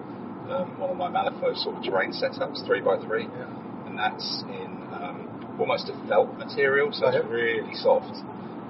um, 0.52 0.78
one 0.78 0.90
of 0.90 0.96
my 0.96 1.08
Malifaux 1.10 1.56
sort 1.62 1.76
of 1.76 1.84
terrain 1.84 2.12
setups, 2.12 2.64
three 2.66 2.80
by 2.80 2.98
three, 3.04 3.24
Yeah. 3.24 3.86
and 3.86 3.98
that's 3.98 4.42
in 4.48 4.70
um, 4.94 5.56
almost 5.60 5.88
a 5.88 6.08
felt 6.08 6.32
material, 6.38 6.90
so 6.92 7.08
it's 7.08 7.26
really 7.28 7.74
soft. 7.74 8.14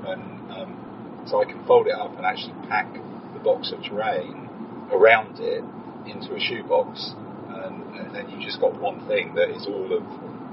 And 0.09 0.22
um, 0.50 1.24
so 1.26 1.42
I 1.42 1.44
can 1.44 1.64
fold 1.66 1.87
it 1.87 1.94
up 1.94 2.16
and 2.16 2.24
actually 2.24 2.54
pack 2.68 2.92
the 3.35 3.40
box 3.40 3.72
of 3.72 3.83
terrain 3.85 4.48
around 4.90 5.38
it 5.38 5.62
into 6.07 6.35
a 6.35 6.40
shoebox, 6.40 7.12
and, 7.48 7.94
and 7.94 8.14
then 8.14 8.31
you've 8.31 8.40
just 8.42 8.61
got 8.61 8.74
one 8.81 9.07
thing 9.07 9.35
that 9.35 9.50
is 9.50 9.66
all 9.66 9.92
of 9.92 10.02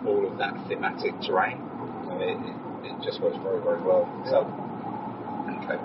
all 0.06 0.30
of 0.30 0.38
that 0.38 0.54
thematic 0.68 1.14
terrain. 1.26 1.58
And 2.12 2.22
it, 2.22 2.38
it, 2.38 2.92
it 2.92 2.96
just 3.04 3.22
works 3.22 3.38
very 3.42 3.62
very 3.64 3.82
well. 3.82 4.06
So 4.30 4.46
Okay. 5.64 5.78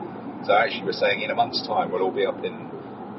So 0.46 0.52
actually, 0.54 0.84
we're 0.84 0.92
saying 0.92 1.20
in 1.20 1.30
a 1.30 1.34
month's 1.34 1.66
time 1.66 1.92
we'll 1.92 2.02
all 2.02 2.10
be 2.10 2.26
up 2.26 2.42
in 2.44 2.69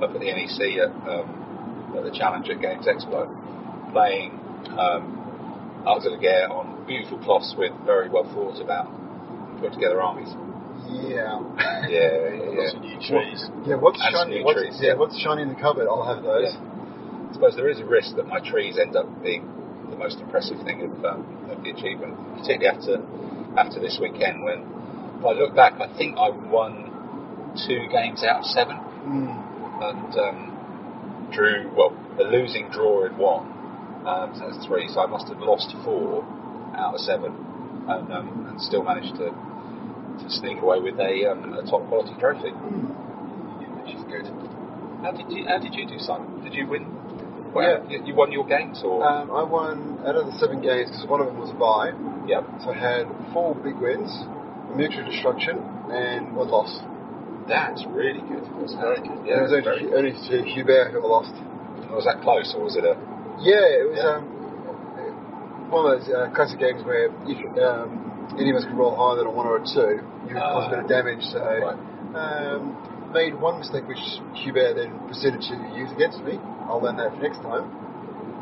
up 0.04 0.12
at 0.14 0.20
the 0.20 0.30
NEC 0.32 0.60
at, 0.82 0.92
um, 1.08 1.94
at 1.98 2.04
the 2.04 2.12
Challenger 2.12 2.56
Games 2.56 2.86
Expo, 2.86 3.30
playing 3.92 4.32
um, 4.78 5.84
Arcs 5.86 6.04
de 6.06 6.12
la 6.12 6.18
Guerre 6.18 6.50
on 6.50 6.86
beautiful 6.86 7.18
cloths 7.20 7.54
with 7.58 7.72
very 7.86 8.10
well 8.10 8.26
thought 8.34 8.62
about, 8.62 8.90
put 9.60 9.74
together 9.74 10.02
armies. 10.02 10.30
Yeah. 10.90 11.40
Yeah, 11.88 11.90
yeah, 11.90 12.58
Lots 12.58 12.74
of 12.76 12.82
new 12.82 12.98
trees. 13.00 13.50
Yeah, 13.66 13.76
what's 13.76 14.00
And 14.02 14.14
shiny? 14.14 14.44
What's, 14.44 14.60
trees, 14.60 14.78
yeah, 14.82 14.94
yeah. 14.94 15.00
what's 15.00 15.18
shiny 15.22 15.42
in 15.44 15.50
the 15.50 15.60
cupboard? 15.60 15.88
I'll 15.88 16.06
have 16.06 16.24
those. 16.24 16.54
Yeah. 16.54 17.30
I 17.30 17.34
suppose 17.34 17.56
there 17.56 17.70
is 17.70 17.80
a 17.80 17.86
risk 17.86 18.16
that 18.18 18.28
my 18.28 18.40
trees 18.40 18.78
end 18.78 18.96
up 18.96 19.08
being 19.24 19.48
the 19.90 19.96
most 19.96 20.20
impressive 20.20 20.58
thing 20.64 20.82
of, 20.84 21.06
um, 21.06 21.24
of 21.50 21.64
the 21.64 21.72
achievement, 21.72 22.18
particularly 22.38 22.68
after 22.68 23.00
after 23.58 23.80
this 23.80 24.00
weekend 24.02 24.44
when 24.44 24.64
if 25.20 25.26
I 25.26 25.32
look 25.34 25.56
back, 25.56 25.74
I 25.80 25.88
think 25.98 26.18
I 26.18 26.30
won 26.30 27.54
two 27.68 27.88
games 27.92 28.24
out 28.24 28.40
of 28.40 28.46
seven. 28.46 28.78
Mm. 29.06 29.41
And 29.82 30.14
um, 30.16 31.30
drew 31.34 31.72
well 31.76 31.96
a 32.20 32.24
losing 32.24 32.70
draw 32.70 33.06
in 33.06 33.18
one, 33.18 33.48
um, 34.06 34.32
so 34.36 34.50
that's 34.50 34.66
three. 34.68 34.88
So 34.94 35.02
I 35.02 35.08
must 35.08 35.28
have 35.28 35.40
lost 35.40 35.74
four 35.84 36.24
out 36.78 36.96
of 36.96 37.02
seven, 37.02 37.34
and, 37.88 38.12
um, 38.14 38.46
and 38.50 38.62
still 38.62 38.84
managed 38.84 39.16
to 39.18 39.30
to 39.32 40.30
sneak 40.30 40.62
away 40.62 40.80
with 40.80 41.00
a, 41.00 41.32
um, 41.32 41.54
a 41.54 41.64
top 41.66 41.88
quality 41.88 42.14
trophy, 42.20 42.52
which 42.52 43.96
is 43.96 44.04
good. 44.06 44.28
How 45.02 45.12
did 45.12 45.32
you 45.32 45.48
How 45.48 45.58
did 45.58 45.74
you 45.74 45.88
do, 45.88 45.98
Simon? 46.00 46.44
Did 46.44 46.54
you 46.54 46.68
win? 46.68 46.86
Well, 47.54 47.84
you, 47.90 48.00
you 48.06 48.16
won 48.16 48.32
your 48.32 48.46
games, 48.46 48.82
or 48.86 49.04
Um, 49.06 49.32
I 49.32 49.44
won 49.44 50.00
out 50.06 50.16
of 50.16 50.26
the 50.28 50.32
seven 50.40 50.62
games 50.62 50.90
because 50.92 51.06
one 51.08 51.20
of 51.20 51.28
them 51.28 51.38
was 51.38 51.50
a 51.52 51.60
bye. 51.60 51.92
yeah, 52.28 52.40
So 52.64 52.72
I 52.72 52.78
had 52.78 53.08
four 53.34 53.56
big 53.56 53.76
wins, 53.76 54.08
a 54.72 54.76
mutual 54.76 55.04
destruction, 55.10 55.58
and 55.92 56.36
one 56.36 56.48
loss. 56.48 56.80
That's 57.52 57.84
really 57.92 58.24
good. 58.24 58.48
That's 58.64 58.74
very 58.80 59.04
good. 59.04 59.20
Yeah, 59.28 59.44
it 59.44 59.52
was 59.52 59.54
only, 59.60 59.92
only 59.92 60.14
to 60.16 60.36
Hubert 60.48 60.96
who 60.96 61.04
I 61.04 61.08
lost. 61.08 61.36
Was 61.92 62.08
that 62.08 62.24
close, 62.24 62.56
or 62.56 62.64
was 62.64 62.80
it 62.80 62.88
a? 62.88 62.96
Yeah, 63.44 63.60
it 63.68 63.86
was 63.92 64.00
Yeah. 64.00 64.24
um, 64.24 64.24
one 65.68 65.84
of 65.88 66.00
those 66.00 66.08
uh, 66.08 66.32
classic 66.32 66.60
games 66.60 66.84
where 66.88 67.12
if 67.28 67.40
um, 67.60 68.36
any 68.40 68.52
of 68.52 68.56
us 68.56 68.64
could 68.64 68.76
roll 68.80 68.96
higher 68.96 69.20
than 69.20 69.28
a 69.28 69.32
one 69.32 69.48
or 69.48 69.60
a 69.60 69.64
two, 69.64 70.00
you 70.28 70.36
would 70.36 70.44
cause 70.44 70.68
a 70.68 70.70
bit 70.72 70.80
of 70.84 70.88
damage. 70.88 71.24
So 71.32 71.40
Right. 71.44 71.76
um, 72.16 73.12
made 73.12 73.36
one 73.36 73.60
mistake 73.60 73.84
which 73.92 74.00
Hubert 74.40 74.80
then 74.80 74.96
proceeded 75.08 75.44
to 75.52 75.56
use 75.76 75.92
against 75.92 76.24
me. 76.24 76.40
I'll 76.68 76.80
learn 76.80 76.96
that 76.96 77.12
for 77.12 77.20
next 77.20 77.44
time. 77.44 77.68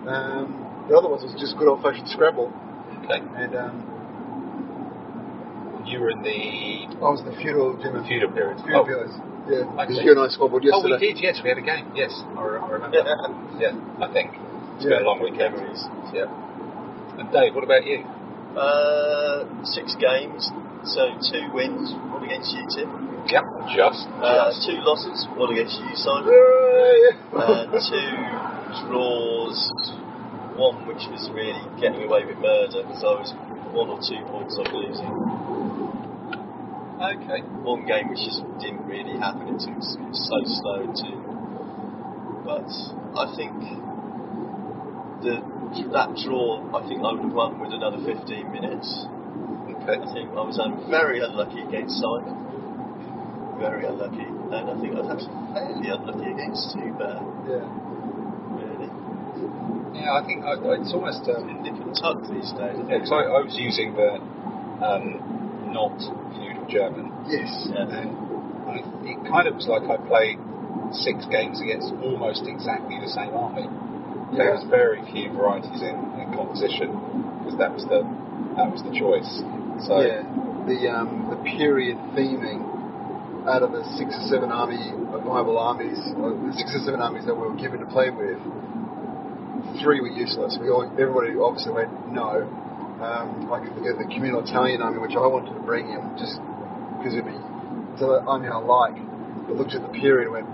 Um, 0.05 0.45
the 0.89 0.93
other 0.97 1.09
ones 1.09 1.25
was 1.25 1.33
just 1.41 1.57
good 1.57 1.67
old 1.67 1.81
fashioned 1.81 2.07
Scrabble, 2.09 2.53
Okay. 3.05 3.21
and 3.37 3.53
um, 3.57 3.73
You 5.89 5.97
were 6.05 6.13
in 6.13 6.21
the 6.21 6.85
I 7.01 7.09
was 7.09 7.25
the 7.25 7.33
feudal 7.41 7.73
gentleman. 7.81 8.05
feudal 8.05 8.29
period. 8.29 8.61
Feudal 8.61 8.81
Oh, 8.81 8.85
pillars. 8.85 9.13
Yeah, 9.49 9.65
Okay. 9.65 9.89
because 9.89 10.05
you 10.05 10.11
and 10.13 10.21
I 10.21 10.27
squabbled 10.29 10.61
oh, 10.69 10.85
we 10.85 10.93
did. 11.01 11.17
Yes, 11.17 11.41
we 11.41 11.49
had 11.49 11.57
a 11.57 11.65
game. 11.65 11.89
Yes, 11.97 12.13
I, 12.37 12.41
re- 12.45 12.61
I 12.61 12.69
remember. 12.77 13.01
yeah, 13.57 13.73
I 13.97 14.07
think 14.13 14.37
it's 14.77 14.85
been 14.85 15.01
a 15.01 15.07
long 15.09 15.17
weekend. 15.17 15.57
Memories. 15.57 15.81
Yeah. 16.13 16.29
And 17.17 17.33
Dave, 17.33 17.57
what 17.57 17.65
about 17.65 17.89
you? 17.89 18.05
Uh, 18.53 19.49
six 19.65 19.97
games, 19.97 20.45
so 20.85 21.09
two 21.33 21.49
wins, 21.57 21.89
one 22.13 22.21
against 22.21 22.53
you, 22.53 22.61
Tim. 22.69 23.25
Yep. 23.25 23.43
Just. 23.73 24.05
Uh, 24.21 24.53
just. 24.53 24.69
two 24.69 24.77
losses, 24.85 25.25
one 25.33 25.49
against 25.57 25.73
you, 25.81 25.89
Simon. 25.97 26.29
Hooray! 26.29 27.17
uh, 27.33 27.65
two 27.73 28.13
draws, 28.85 29.57
one 30.53 30.85
which 30.85 31.01
was 31.09 31.25
really 31.33 31.57
getting 31.81 32.05
away 32.05 32.25
with 32.29 32.37
murder 32.37 32.85
because 32.85 33.01
I 33.01 33.13
was 33.17 33.33
one 33.73 33.89
or 33.89 33.97
two 34.05 34.21
points 34.29 34.53
off 34.61 34.69
losing. 34.73 35.48
Okay. 36.99 37.39
One 37.63 37.87
game 37.87 38.09
which 38.11 38.19
just 38.19 38.43
didn't 38.59 38.83
really 38.83 39.15
happen. 39.17 39.47
It 39.47 39.63
was, 39.71 39.95
so 40.11 40.37
slow 40.59 40.83
too. 40.91 41.15
But 42.43 42.67
I 43.15 43.25
think 43.39 43.55
the 45.23 45.39
that 45.95 46.11
draw, 46.25 46.59
I 46.75 46.81
think 46.89 46.99
I 46.99 47.13
would 47.15 47.23
have 47.23 47.31
won 47.31 47.59
with 47.61 47.71
another 47.71 48.03
15 48.03 48.51
minutes. 48.51 48.87
Okay. 49.79 49.95
I 49.95 50.07
think 50.11 50.27
I 50.35 50.43
was 50.43 50.59
um, 50.59 50.89
very 50.91 51.23
unlucky 51.23 51.61
against 51.63 52.03
Simon. 52.03 52.35
Very 53.63 53.85
unlucky. 53.87 54.27
And 54.27 54.63
I 54.67 54.75
think 54.81 54.97
I 54.97 54.99
was 54.99 55.09
actually 55.13 55.39
fairly 55.55 55.87
unlucky 55.93 56.31
against 56.35 56.73
Zuber, 56.75 57.15
Yeah. 57.47 57.63
really. 58.59 58.89
Yeah, 59.95 60.19
I 60.19 60.21
think 60.25 60.43
I, 60.43 60.57
it's 60.79 60.91
almost. 60.91 61.23
Um, 61.31 61.47
In 61.47 61.63
different 61.63 61.95
tugs 61.95 62.27
these 62.27 62.51
days. 62.59 62.75
Yeah, 62.91 63.03
I, 63.07 63.21
I 63.35 63.39
was 63.45 63.55
using 63.55 63.93
the 63.93 64.17
um, 64.83 65.69
not 65.69 65.95
feudal 66.33 66.48
German, 66.69 67.11
Yes. 67.27 67.49
Yeah. 67.67 67.89
and 67.89 68.09
I, 68.69 68.85
it 69.03 69.17
kind 69.27 69.47
of 69.49 69.57
was 69.57 69.67
like 69.67 69.83
I 69.89 69.97
played 70.07 70.37
six 70.93 71.25
games 71.29 71.59
against 71.61 71.89
almost 72.05 72.45
exactly 72.45 72.97
the 73.01 73.09
same 73.09 73.33
army. 73.33 73.67
There 74.37 74.53
was 74.53 74.61
very 74.69 75.01
few 75.09 75.33
varieties 75.33 75.81
in, 75.81 75.97
in 76.21 76.29
composition 76.37 76.93
because 77.41 77.57
that 77.57 77.73
was 77.73 77.81
the 77.89 78.05
that 78.57 78.69
was 78.69 78.85
the 78.85 78.93
choice. 78.93 79.29
So 79.89 80.01
yeah, 80.05 80.21
the 80.69 80.85
um, 80.85 81.33
the 81.33 81.39
period 81.57 81.97
theming 82.13 82.61
out 83.49 83.65
of 83.65 83.73
the 83.73 83.81
six 83.97 84.13
or 84.13 84.25
seven 84.29 84.53
army 84.53 84.93
viable 85.25 85.57
armies, 85.57 85.97
or 86.21 86.37
the 86.37 86.53
six 86.53 86.69
or 86.77 86.81
seven 86.85 87.01
armies 87.01 87.25
that 87.25 87.33
we 87.33 87.41
were 87.49 87.57
given 87.57 87.81
to 87.81 87.89
play 87.89 88.13
with, 88.13 88.37
three 89.81 90.01
were 90.01 90.13
useless. 90.13 90.57
We 90.61 90.69
all, 90.69 90.85
everybody 90.99 91.33
obviously 91.37 91.73
went 91.73 91.89
no. 92.13 92.45
Um, 92.99 93.47
like 93.49 93.63
the, 93.79 93.95
the 93.95 94.07
communal 94.11 94.43
Italian 94.43 94.81
army, 94.81 94.99
which 94.99 95.15
I 95.15 95.23
wanted 95.23 95.55
to 95.55 95.63
bring 95.63 95.87
in 95.87 96.03
just 96.19 96.35
because 96.99 97.15
it'd 97.15 97.25
be 97.25 97.35
it's 97.95 98.03
an 98.03 98.21
army 98.27 98.47
I 98.51 98.59
like, 98.59 98.95
but 99.47 99.55
looked 99.57 99.73
at 99.73 99.81
the 99.81 99.91
period 99.95 100.29
and 100.31 100.43
went, 100.43 100.47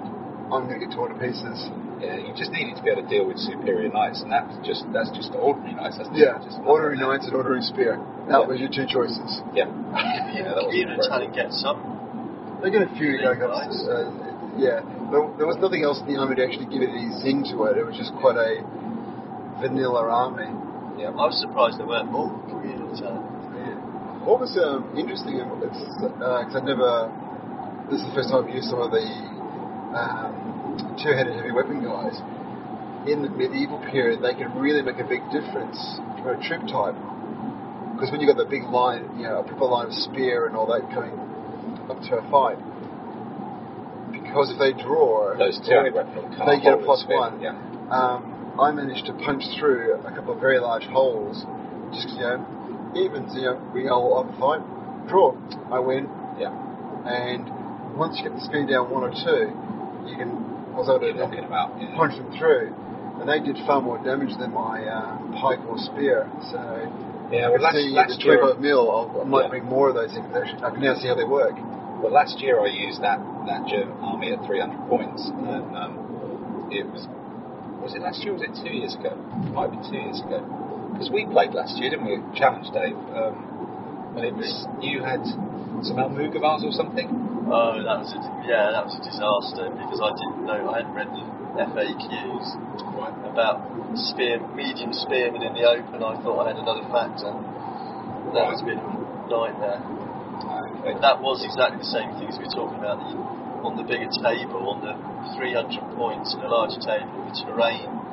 I'm 0.53 0.69
going 0.69 0.79
to 0.79 0.85
get 0.85 0.93
torn 0.95 1.13
to 1.13 1.17
pieces. 1.19 1.57
yeah, 2.01 2.21
you 2.21 2.31
just 2.37 2.53
needed 2.53 2.77
to 2.77 2.81
be 2.85 2.89
able 2.93 3.01
to 3.03 3.09
deal 3.09 3.25
with 3.25 3.37
superior 3.41 3.89
knights, 3.89 4.21
and 4.21 4.29
that's 4.31 4.53
just 4.65 4.85
that's 4.93 5.09
just 5.13 5.33
ordinary 5.33 5.73
knights. 5.73 5.97
That's 5.97 6.09
Yeah, 6.13 6.37
just 6.45 6.61
ordering 6.65 7.01
knights 7.01 7.25
and 7.25 7.33
ordering 7.35 7.61
spear. 7.65 7.97
That 8.29 8.45
Yeah. 8.45 8.47
was 8.49 8.57
your 8.61 8.69
two 8.69 8.85
choices. 8.85 9.41
Yeah, 9.57 9.65
yeah, 10.33 10.53
that 10.53 10.69
was 10.69 10.73
Even 10.77 10.97
Italian 11.01 11.33
gets 11.33 11.57
some. 11.61 11.81
They 12.61 12.69
get 12.71 12.81
a 12.85 12.89
few 12.97 13.19
Really 13.19 13.35
go 13.37 13.49
nice. 13.51 13.77
uh, 13.85 14.09
yeah. 14.57 14.81
There, 15.11 15.21
there 15.37 15.45
was 15.49 15.57
nothing 15.61 15.83
else 15.83 15.99
in 16.01 16.07
the 16.13 16.17
army 16.17 16.33
to 16.39 16.43
actually 16.45 16.65
give 16.71 16.81
it 16.81 16.89
any 16.89 17.09
zing 17.21 17.43
to 17.53 17.69
it. 17.69 17.77
It 17.77 17.85
was 17.85 17.93
just 17.97 18.13
quite 18.17 18.37
a 18.39 18.63
vanilla 19.61 20.07
army. 20.09 20.49
yeah. 20.97 21.09
I 21.13 21.25
was 21.29 21.37
surprised 21.39 21.77
there 21.79 21.85
weren't 21.87 22.11
more 22.11 22.31
Korean 22.49 22.89
Italian. 22.89 23.23
What 24.25 24.41
was 24.41 24.57
um, 24.57 24.89
interesting, 24.97 25.37
because 25.37 26.57
I've 26.57 26.65
never. 26.65 27.13
This 27.93 28.01
is 28.01 28.09
the 28.09 28.15
first 28.17 28.33
time 28.33 28.41
I've 28.41 28.49
used 28.49 28.73
some 28.73 28.81
of 28.81 28.89
the 28.89 29.05
um, 29.93 30.97
two-headed 30.97 31.29
heavy 31.37 31.53
weapon 31.53 31.85
guys. 31.85 32.17
In 33.05 33.21
the 33.21 33.29
medieval 33.29 33.77
period, 33.93 34.25
they 34.25 34.33
can 34.33 34.49
really 34.57 34.81
make 34.81 34.97
a 34.97 35.05
big 35.05 35.21
difference 35.29 35.77
for 36.25 36.33
a 36.33 36.41
troop 36.41 36.65
type. 36.65 36.97
Because 37.93 38.09
when 38.09 38.17
you've 38.17 38.33
got 38.33 38.41
the 38.41 38.49
big 38.49 38.65
line, 38.65 39.05
you 39.13 39.29
know, 39.29 39.39
a 39.39 39.45
proper 39.45 39.69
line 39.69 39.93
of 39.93 39.95
spear 40.09 40.49
and 40.49 40.57
all 40.57 40.65
that 40.73 40.89
coming 40.89 41.13
up 41.85 42.01
to 42.09 42.17
a 42.17 42.25
fight, 42.33 42.57
because 44.09 44.49
if 44.49 44.57
they 44.57 44.73
draw, 44.73 45.37
Those 45.37 45.61
two 45.61 45.85
weapons 45.93 46.33
they 46.49 46.57
get 46.65 46.73
a 46.73 46.81
plus 46.81 47.05
one. 47.05 47.45
Yeah, 47.45 47.53
um, 47.93 48.57
I 48.57 48.73
managed 48.73 49.05
to 49.05 49.13
punch 49.21 49.45
through 49.61 50.01
a 50.01 50.09
couple 50.17 50.33
of 50.33 50.41
very 50.41 50.57
large 50.57 50.89
holes. 50.89 51.45
Just 51.93 52.09
you 52.17 52.25
know, 52.25 52.41
evens. 52.95 53.35
You 53.35 53.53
know, 53.53 53.71
we 53.73 53.87
all 53.87 54.23
a 54.23 54.25
fight, 54.39 54.63
draw. 55.07 55.35
I 55.71 55.79
win, 55.79 56.07
yeah. 56.39 56.49
and 57.05 57.45
once 57.95 58.17
you 58.17 58.23
get 58.27 58.33
the 58.35 58.43
speed 58.43 58.71
down 58.71 58.89
one 58.89 59.03
or 59.03 59.13
two, 59.13 59.51
you 60.09 60.15
can. 60.17 60.55
Was 60.75 60.91
able 60.91 61.07
to 61.07 61.15
knocking 61.15 61.39
them 61.47 61.55
out. 61.55 61.71
Yeah. 61.79 61.95
punch 61.95 62.19
them 62.19 62.27
through, 62.35 62.67
and 63.23 63.31
they 63.31 63.39
did 63.39 63.55
far 63.63 63.79
more 63.79 63.95
damage 64.03 64.35
than 64.35 64.51
my 64.51 64.83
uh, 64.83 65.15
pike 65.39 65.63
or 65.71 65.79
spear. 65.79 66.27
So 66.51 66.59
Yeah, 67.31 67.47
well, 67.47 67.63
last, 67.63 67.79
see 67.79 67.95
last 67.95 68.19
the 68.19 68.27
year, 68.27 68.43
25 68.43 68.59
mil. 68.59 68.83
I'll, 68.91 69.07
I 69.07 69.23
might 69.23 69.47
Yeah. 69.47 69.55
bring 69.55 69.63
more 69.71 69.87
of 69.87 69.95
those 69.95 70.11
in. 70.11 70.27
I 70.35 70.67
can 70.75 70.83
now 70.83 70.99
see 70.99 71.07
how 71.07 71.15
they 71.15 71.23
work. 71.23 71.55
well, 72.03 72.11
last 72.11 72.43
year 72.43 72.59
I 72.59 72.67
used 72.67 72.99
that 73.07 73.23
that 73.47 73.63
German 73.71 73.95
army 74.03 74.35
at 74.35 74.43
300 74.43 74.91
points, 74.91 75.23
and 75.31 75.63
um, 75.79 76.67
it 76.75 76.83
was 76.91 77.07
was 77.79 77.95
it 77.95 78.03
last 78.03 78.19
year 78.27 78.35
or 78.35 78.43
was 78.43 78.43
it 78.43 78.51
two 78.59 78.75
years 78.75 78.99
ago? 78.99 79.15
It 79.15 79.55
might 79.55 79.71
have 79.71 79.79
been 79.79 79.85
two 79.87 79.95
years 79.95 80.19
ago 80.27 80.43
because 80.95 81.11
we 81.11 81.27
played 81.27 81.51
last 81.51 81.75
year, 81.75 81.91
didn't 81.91 82.07
we? 82.07 82.23
Challenge 82.39 82.71
Dave, 82.71 82.95
um, 83.11 84.15
and 84.15 84.23
it 84.23 84.31
was 84.31 84.47
you 84.79 85.03
had 85.03 85.19
some 85.83 85.99
Almugavars 85.99 86.63
or 86.63 86.71
something. 86.71 87.11
Oh, 87.51 87.75
that 87.77 87.99
was 87.99 88.15
a, 88.15 88.19
yeah, 88.47 88.71
that 88.71 88.87
was 88.87 88.95
a 88.95 89.03
disaster 89.03 89.67
because 89.75 89.99
I 89.99 90.11
didn't 90.15 90.47
know 90.47 90.71
I 90.71 90.81
hadn't 90.81 90.95
read 90.95 91.11
the 91.11 91.23
FAQs 91.67 92.47
Right. 92.95 93.11
about 93.27 93.59
spear, 93.99 94.39
medium 94.55 94.95
spearmen 94.95 95.43
in 95.43 95.51
the 95.51 95.67
open. 95.67 95.99
I 95.99 96.15
thought 96.23 96.47
I 96.47 96.55
had 96.55 96.59
another 96.63 96.87
factor. 96.87 97.27
That 98.31 98.55
was 98.55 98.63
a 98.63 98.65
bit 98.65 98.79
of 98.79 98.87
a 98.87 98.95
nightmare. 99.27 99.83
Okay. 99.83 100.95
That 101.03 101.19
was 101.19 101.43
exactly 101.43 101.83
the 101.83 101.91
same 101.91 102.15
thing 102.15 102.31
as 102.31 102.39
we 102.39 102.47
were 102.47 102.55
talking 102.55 102.79
about 102.79 103.03
the, 103.03 103.19
on 103.67 103.75
the 103.75 103.83
bigger 103.83 104.07
table, 104.23 104.63
on 104.71 104.79
the 104.79 104.95
300 105.35 105.75
points 105.99 106.31
in 106.35 106.39
a 106.39 106.49
larger 106.49 106.79
table. 106.79 107.11
The 107.27 107.35
terrain 107.51 108.04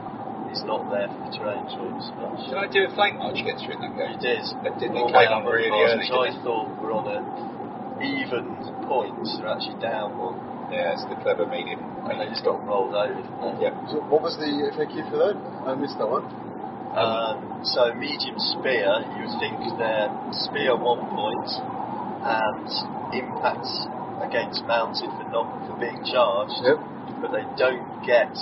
is 0.52 0.62
not 0.68 0.86
there 0.92 1.08
for 1.08 1.20
the 1.26 1.32
terrain 1.32 1.64
choice 1.72 2.06
much. 2.20 2.44
Did 2.52 2.60
I 2.60 2.68
do 2.68 2.84
a 2.86 2.90
flank 2.94 3.16
march 3.18 3.40
against 3.40 3.64
you 3.64 3.72
in 3.72 3.80
that 3.80 3.92
You 3.96 4.20
game? 4.20 4.20
did. 4.20 4.44
It 4.44 4.74
did. 4.78 4.90
It 4.92 5.00
All 5.00 5.08
came 5.10 5.32
on 5.32 5.42
really 5.48 5.72
early, 5.72 6.04
Which 6.04 6.12
I 6.12 6.28
didn't 6.30 6.40
it? 6.40 6.44
thought 6.44 6.68
were 6.78 6.92
on 6.92 7.06
a 7.08 7.20
even 8.04 8.44
point. 8.86 9.16
They're 9.40 9.48
actually 9.48 9.80
down 9.80 10.18
one. 10.20 10.36
Yeah, 10.70 10.92
it's 10.96 11.04
the 11.08 11.16
clever 11.24 11.46
medium. 11.48 11.80
And 12.08 12.20
they 12.20 12.28
just 12.28 12.44
got 12.44 12.60
rolled 12.64 12.92
over. 12.96 13.20
Yeah. 13.60 13.72
So 13.92 14.00
what 14.08 14.20
was 14.24 14.36
the 14.36 14.48
FAQ 14.76 15.08
for 15.12 15.18
that? 15.22 15.36
I 15.68 15.74
missed 15.76 15.96
that 16.00 16.08
one. 16.08 16.24
Um, 16.92 17.64
so 17.64 17.94
medium 17.96 18.36
spear, 18.36 18.84
you 19.16 19.24
would 19.24 19.36
think 19.40 19.56
they're 19.80 20.12
spear 20.44 20.76
one 20.76 21.00
point 21.08 21.48
and 22.24 22.68
impact 23.16 23.68
against 24.20 24.60
mounted 24.68 25.08
for 25.16 25.24
not 25.32 25.48
for 25.66 25.76
being 25.80 26.04
charged, 26.04 26.58
Yep. 26.64 26.78
but 27.24 27.30
they 27.32 27.44
don't 27.56 27.86
get 28.04 28.32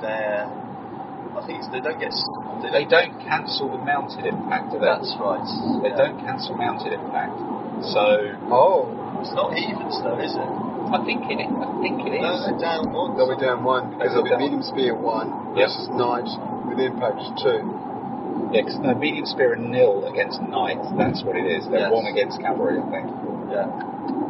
their. 0.00 0.48
I 1.48 1.70
they 1.72 1.80
don't 1.80 1.98
get. 1.98 2.12
s- 2.12 2.28
They 2.72 2.84
don't 2.84 3.18
cancel 3.20 3.68
the 3.70 3.78
mounted 3.82 4.24
impact 4.26 4.74
of 4.74 4.82
it. 4.82 4.86
That's 4.86 5.10
right. 5.18 5.42
They 5.82 5.90
Yeah. 5.90 5.96
don't 5.96 6.18
cancel 6.20 6.54
mounted 6.56 6.92
impact. 6.92 7.38
So 7.82 8.36
Oh, 8.50 8.88
It's 9.20 9.32
not 9.34 9.56
evens 9.56 10.00
though, 10.02 10.18
is 10.18 10.34
it? 10.34 10.50
I 10.92 10.98
think 11.04 11.30
it. 11.30 11.38
I 11.38 11.80
think 11.80 12.06
it 12.06 12.14
is. 12.14 12.22
No, 12.22 12.40
they're 12.42 12.58
down 12.58 12.92
one. 12.92 13.16
they'll 13.16 13.28
be 13.30 13.40
down 13.40 13.62
one 13.64 13.90
because 13.90 14.12
They'll 14.14 14.22
they'll 14.24 14.38
be 14.38 14.50
be 14.50 14.50
medium 14.50 14.62
spear 14.62 14.94
one 14.94 15.54
Yep. 15.54 15.68
versus 15.68 15.88
knight 15.90 16.28
with 16.66 16.78
impact 16.80 17.20
two. 17.38 17.62
Yeah, 18.50 18.62
because 18.62 18.78
no, 18.80 18.94
medium 18.94 19.26
spear 19.26 19.52
and 19.54 19.70
nil 19.70 20.06
against 20.06 20.40
knight. 20.42 20.78
That's 20.98 21.22
what 21.22 21.36
it 21.36 21.46
is. 21.46 21.66
They're 21.68 21.86
Yes. 21.86 21.92
one 21.92 22.06
against 22.06 22.40
cavalry, 22.40 22.78
I 22.80 22.86
think. 22.90 23.06
Yeah. 23.50 23.66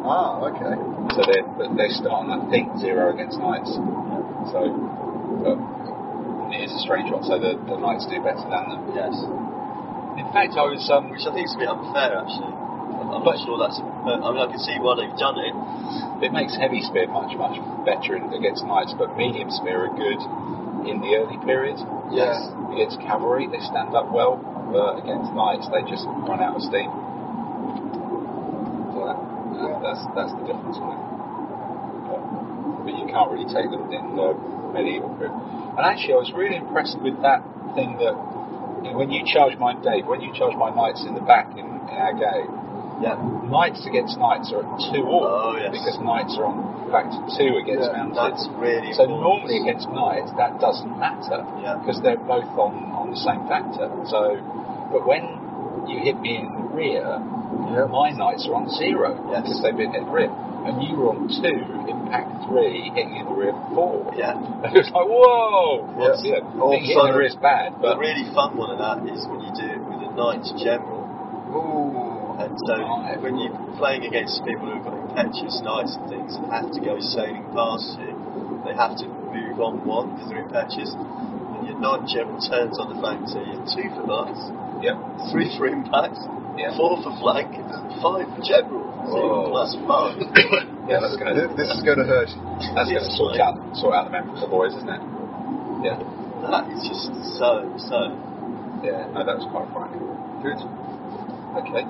Ah, 0.05 0.41
okay. 0.49 0.75
So 1.15 1.21
they 1.31 1.41
but 1.57 1.75
they 1.75 1.89
start 1.89 2.25
on 2.25 2.31
I 2.31 2.49
think 2.49 2.77
zero 2.77 3.09
against 3.13 3.39
knights. 3.39 3.71
So, 4.51 4.59
but 5.43 5.57
it 6.53 6.69
is 6.69 6.71
a 6.73 6.81
strange 6.85 7.09
one. 7.11 7.23
So 7.25 7.35
the, 7.41 7.57
the 7.65 7.77
knights 7.81 8.05
do 8.05 8.21
better 8.21 8.45
than 8.45 8.63
them. 8.69 8.81
Yes. 8.93 9.13
In 10.17 10.29
fact, 10.29 10.53
I 10.53 10.69
was 10.69 10.81
um, 10.93 11.09
Which 11.09 11.25
I 11.25 11.33
think 11.33 11.49
is 11.49 11.55
a 11.57 11.61
bit 11.65 11.69
unfair 11.69 12.13
actually. 12.21 12.53
I'm 12.53 13.25
But- 13.25 13.35
not 13.35 13.45
sure 13.45 13.57
that's. 13.57 13.77
I 13.81 14.29
mean, 14.31 14.41
I 14.41 14.47
can 14.47 14.61
see 14.61 14.77
why 14.77 14.93
they've 15.01 15.17
done 15.17 15.37
it. 15.41 15.53
it 16.29 16.31
makes 16.31 16.53
heavy 16.55 16.85
spear 16.85 17.09
much 17.09 17.33
much 17.35 17.57
better 17.83 18.15
in, 18.15 18.29
against 18.31 18.61
knights, 18.63 18.93
but 18.95 19.17
medium 19.17 19.49
spear 19.49 19.89
are 19.89 19.93
good 19.97 20.21
in 20.85 21.01
the 21.01 21.17
early 21.17 21.39
period. 21.43 21.79
Yeah. 22.13 22.37
Against 22.71 23.01
cavalry, 23.01 23.49
they 23.49 23.59
stand 23.65 23.95
up 23.97 24.11
well. 24.13 24.37
But 24.69 25.01
against 25.03 25.33
knights, 25.33 25.65
they 25.73 25.81
just 25.89 26.05
run 26.29 26.39
out 26.41 26.55
of 26.57 26.63
steam. 26.63 26.89
So 28.93 28.99
that, 29.09 29.17
that, 29.17 29.73
that's 29.81 30.01
that's 30.13 30.33
the 30.37 30.45
difference. 30.45 30.77
But, 30.77 32.21
but 32.85 32.93
you 32.93 33.05
can't 33.09 33.29
really 33.33 33.49
take 33.49 33.69
them 33.73 33.89
in 33.89 34.05
uh, 34.17 34.33
medieval 34.73 35.13
crew. 35.15 35.31
And 35.77 35.81
actually, 35.85 36.13
I 36.17 36.21
was 36.21 36.33
really 36.33 36.57
impressed 36.57 36.97
with 36.99 37.15
that 37.21 37.41
thing 37.77 37.97
that 38.01 38.13
you 38.83 38.91
know, 38.91 38.97
when 38.97 39.09
you 39.13 39.23
charge 39.25 39.57
my 39.57 39.73
Dave, 39.79 40.05
when 40.05 40.19
you 40.21 40.33
charge 40.35 40.57
my 40.57 40.69
knights 40.73 41.05
in 41.07 41.13
the 41.15 41.23
back 41.23 41.53
in, 41.55 41.65
in 41.65 41.95
our 41.97 42.13
game, 42.13 42.51
Yeah. 43.01 43.17
knights 43.49 43.85
against 43.89 44.17
knights 44.19 44.53
are 44.53 44.61
at 44.61 44.69
two 44.93 45.03
all 45.07 45.25
Oh, 45.25 45.55
yes. 45.57 45.71
because 45.73 45.97
knights 46.03 46.37
are 46.37 46.45
on 46.45 46.91
factor 46.93 47.17
two 47.37 47.57
against 47.57 47.89
Yeah, 47.89 47.97
mounted. 48.05 48.21
That's 48.37 48.45
really 48.59 48.93
So 48.93 49.03
important. 49.09 49.23
normally 49.23 49.57
against 49.65 49.89
knights 49.89 50.29
that 50.37 50.59
doesn't 50.59 50.93
matter 50.99 51.41
Yeah. 51.61 51.79
because 51.81 52.01
they're 52.01 52.21
both 52.21 52.45
on, 52.59 52.91
on 52.93 53.09
the 53.09 53.17
same 53.17 53.47
factor. 53.49 53.89
So, 54.05 54.37
but 54.93 55.07
when 55.09 55.25
you 55.89 55.99
hit 55.99 56.19
me 56.21 56.37
in 56.37 56.47
the 56.53 56.63
rear, 56.75 57.07
Yep. 57.73 57.89
my 57.89 58.11
knights 58.11 58.45
are 58.47 58.55
on 58.55 58.69
zero 58.69 59.17
Yes. 59.31 59.61
they've 59.61 59.75
been 59.75 59.91
hit 59.93 60.05
rear, 60.07 60.29
and 60.63 60.79
you 60.83 60.95
were 60.95 61.11
on 61.15 61.27
two, 61.27 61.59
impact 61.87 62.47
three, 62.47 62.89
hitting 62.95 63.19
in 63.19 63.25
the 63.27 63.35
rear 63.35 63.55
four. 63.75 64.11
Yeah. 64.15 64.35
it 64.71 64.79
was 64.79 64.89
like 64.91 65.07
whoa. 65.07 65.87
Yeah, 65.99 66.39
being 66.71 66.87
hit 66.87 66.95
in 66.95 66.97
the 66.97 67.11
fun. 67.11 67.17
rear 67.19 67.27
is 67.27 67.35
bad, 67.39 67.75
The 67.79 67.93
but 67.93 67.99
really 67.99 68.23
fun 68.33 68.55
one 68.55 68.71
of 68.71 68.79
that 68.79 69.03
is 69.07 69.23
when 69.27 69.43
you 69.43 69.51
do 69.55 69.67
it 69.67 69.81
with 69.83 70.01
a 70.07 70.11
knight 70.15 70.43
general. 70.59 71.03
Ooh. 71.51 72.39
And 72.39 72.57
so 72.65 72.73
Right. 72.75 73.21
when 73.21 73.37
you're 73.37 73.53
playing 73.77 74.03
against 74.09 74.41
people 74.43 74.65
who've 74.71 74.81
got 74.83 74.97
impetuous 74.97 75.61
knights 75.61 75.93
and 76.01 76.09
things 76.09 76.33
and 76.35 76.49
have 76.49 76.71
to 76.73 76.81
go 76.81 76.97
sailing 76.99 77.45
past 77.53 77.93
you, 78.01 78.09
they 78.65 78.73
have 78.73 78.97
to 79.03 79.07
move 79.07 79.61
on 79.61 79.85
one 79.85 80.17
because 80.17 80.33
they're 80.33 80.41
impetuous. 80.41 80.89
And 80.97 81.61
your 81.69 81.77
knight 81.77 82.09
general 82.09 82.41
turns 82.41 82.79
on 82.81 82.89
the 82.89 82.97
flank, 82.97 83.29
so 83.29 83.37
you're 83.37 83.61
two 83.69 83.85
for 83.93 84.03
knights, 84.09 84.41
yeah, 84.81 84.97
three 85.29 85.45
for 85.53 85.69
impact, 85.69 86.17
Yeah. 86.53 86.69
four 86.77 87.01
for 87.01 87.13
flank, 87.17 87.49
five 88.01 88.29
for 88.29 88.43
general. 88.45 88.85
So 89.09 89.17
Whoa. 89.17 89.49
plus 89.49 89.73
five. 89.89 90.15
yeah, 90.89 91.01
that's 91.01 91.17
gonna 91.17 91.33
This, 91.33 91.49
this 91.65 91.69
is 91.73 91.81
going 91.81 91.97
to 91.97 92.07
hurt. 92.07 92.29
that's 92.77 92.89
gonna 92.93 93.09
sort 93.17 93.33
mate. 93.35 93.41
out 93.41 93.57
sort 93.73 93.93
out 93.97 94.05
the 94.07 94.13
memory 94.13 94.37
for 94.37 94.45
the 94.45 94.51
boys, 94.53 94.73
isn't 94.77 94.87
it? 94.89 95.01
Yeah, 95.81 95.97
that 96.47 96.69
is 96.71 96.79
just 96.85 97.09
so, 97.35 97.67
so. 97.89 98.13
yeah. 98.85 99.09
No, 99.11 99.25
that 99.25 99.35
was 99.35 99.47
quite 99.49 99.67
frightening. 99.73 100.05
Good. 100.45 100.61
Okay. 101.59 101.83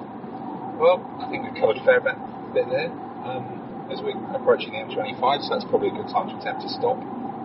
Well, 0.79 1.03
I 1.21 1.29
think 1.29 1.43
we've 1.45 1.59
covered 1.59 1.77
a 1.77 1.85
fair 1.85 2.01
bit, 2.01 2.17
bit 2.55 2.65
there. 2.71 2.89
Um, 3.27 3.87
as 3.91 3.99
we're 4.01 4.17
approaching 4.33 4.73
the 4.73 4.79
M25, 4.89 5.43
so 5.45 5.53
that's 5.53 5.67
probably 5.69 5.89
a 5.89 5.95
good 5.95 6.07
time 6.09 6.31
to 6.31 6.35
attempt 6.39 6.63
to 6.63 6.69
stop. 6.71 6.97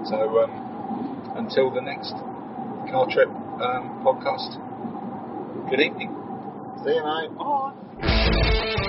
So 0.07 0.16
um, 0.40 1.35
until 1.37 1.70
the 1.70 1.83
next 1.83 2.14
car 2.88 3.04
trip 3.11 3.28
um, 3.61 4.00
podcast, 4.07 4.57
good 5.68 5.81
evening. 5.81 6.17
See 6.85 6.91
you, 6.95 7.05
mate. 7.05 7.31
Bye. 7.38 8.85